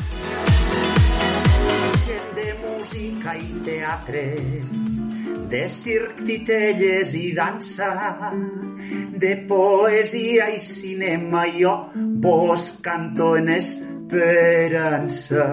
[2.34, 4.22] de música i teatre,
[5.50, 8.30] de circ, titelles i dansa,
[9.18, 11.90] de poesia i cinema, jo
[12.22, 15.46] vos canto en esperança.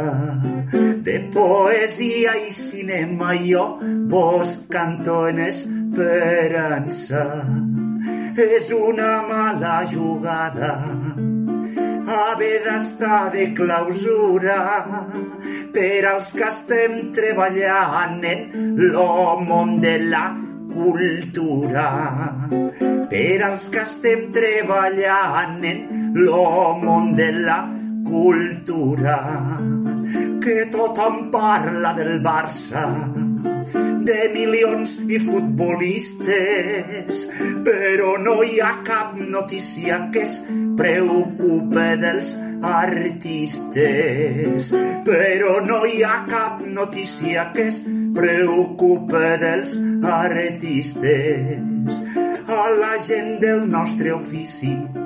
[1.01, 7.26] De poesia i cinema, jo vos canto en esperança.
[8.38, 11.35] És una mala jugada
[12.08, 14.58] haver d'estar de clausura
[15.74, 18.43] per als que estem treballant en
[19.49, 20.26] món de la
[20.74, 21.88] cultura.
[23.10, 25.86] Per als que estem treballant en
[26.84, 27.60] món de la
[28.06, 29.20] cultura.
[30.43, 32.86] Que tothom parla del Barça,
[34.06, 37.22] de milions i futbolistes,
[37.66, 40.41] però no hi ha cap notícia que es
[40.78, 42.36] preocupe dels
[42.66, 44.72] artistes.
[45.08, 47.84] Però no hi ha cap notícia que es
[48.16, 49.80] preocupe dels
[50.18, 52.03] artistes.
[52.45, 55.05] A la gent del nostre ofici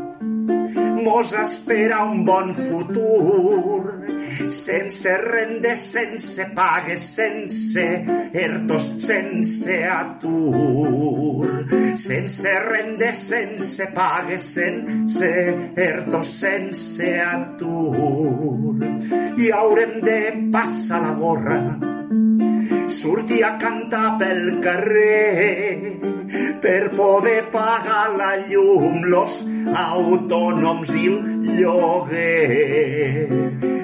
[1.03, 4.09] mos espera un bon futur
[4.49, 11.65] sense rendes, sense pagues, sense ertos, sense atur.
[11.97, 15.31] Sense rendes, sense pagues, sense
[15.75, 18.77] ertos, sense atur.
[19.37, 21.59] I haurem de passar la gorra,
[22.89, 26.18] sortir a cantar pel carrer
[26.61, 29.33] per poder pagar la llum, los
[29.85, 31.17] autònoms i el
[31.59, 33.27] lloguer.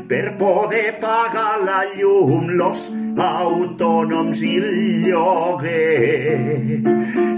[0.10, 2.82] Per poder pagar la llum, los
[3.18, 4.70] autònoms i el
[5.08, 6.82] lloguer.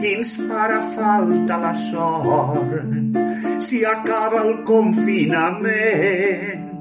[0.01, 3.25] I ens farà falta la sort
[3.59, 6.76] si acaba el confinament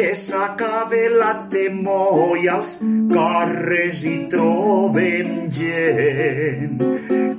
[0.00, 2.70] que s'acabe la temor i als
[3.10, 6.80] carrers hi trobem gent.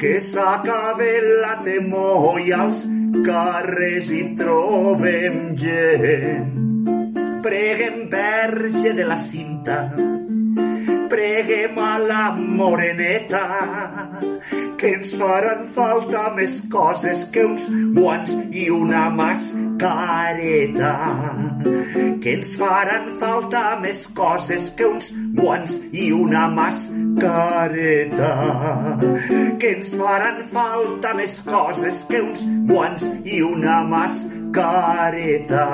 [0.02, 1.10] Que s'acabe
[1.42, 2.84] la temor i als
[3.26, 6.54] carrers hi trobem gent.
[7.42, 9.80] Preguem verge de la cinta,
[11.10, 13.42] preguem a la moreneta,
[14.78, 17.66] que ens faran falta més coses que uns
[17.98, 20.94] guants i una mascareta.
[22.22, 25.08] Que ens faran falta més coses que uns
[25.38, 28.30] guants i una mascareta.
[29.62, 35.66] Que ens faran falta més coses que uns guants i una mascareta.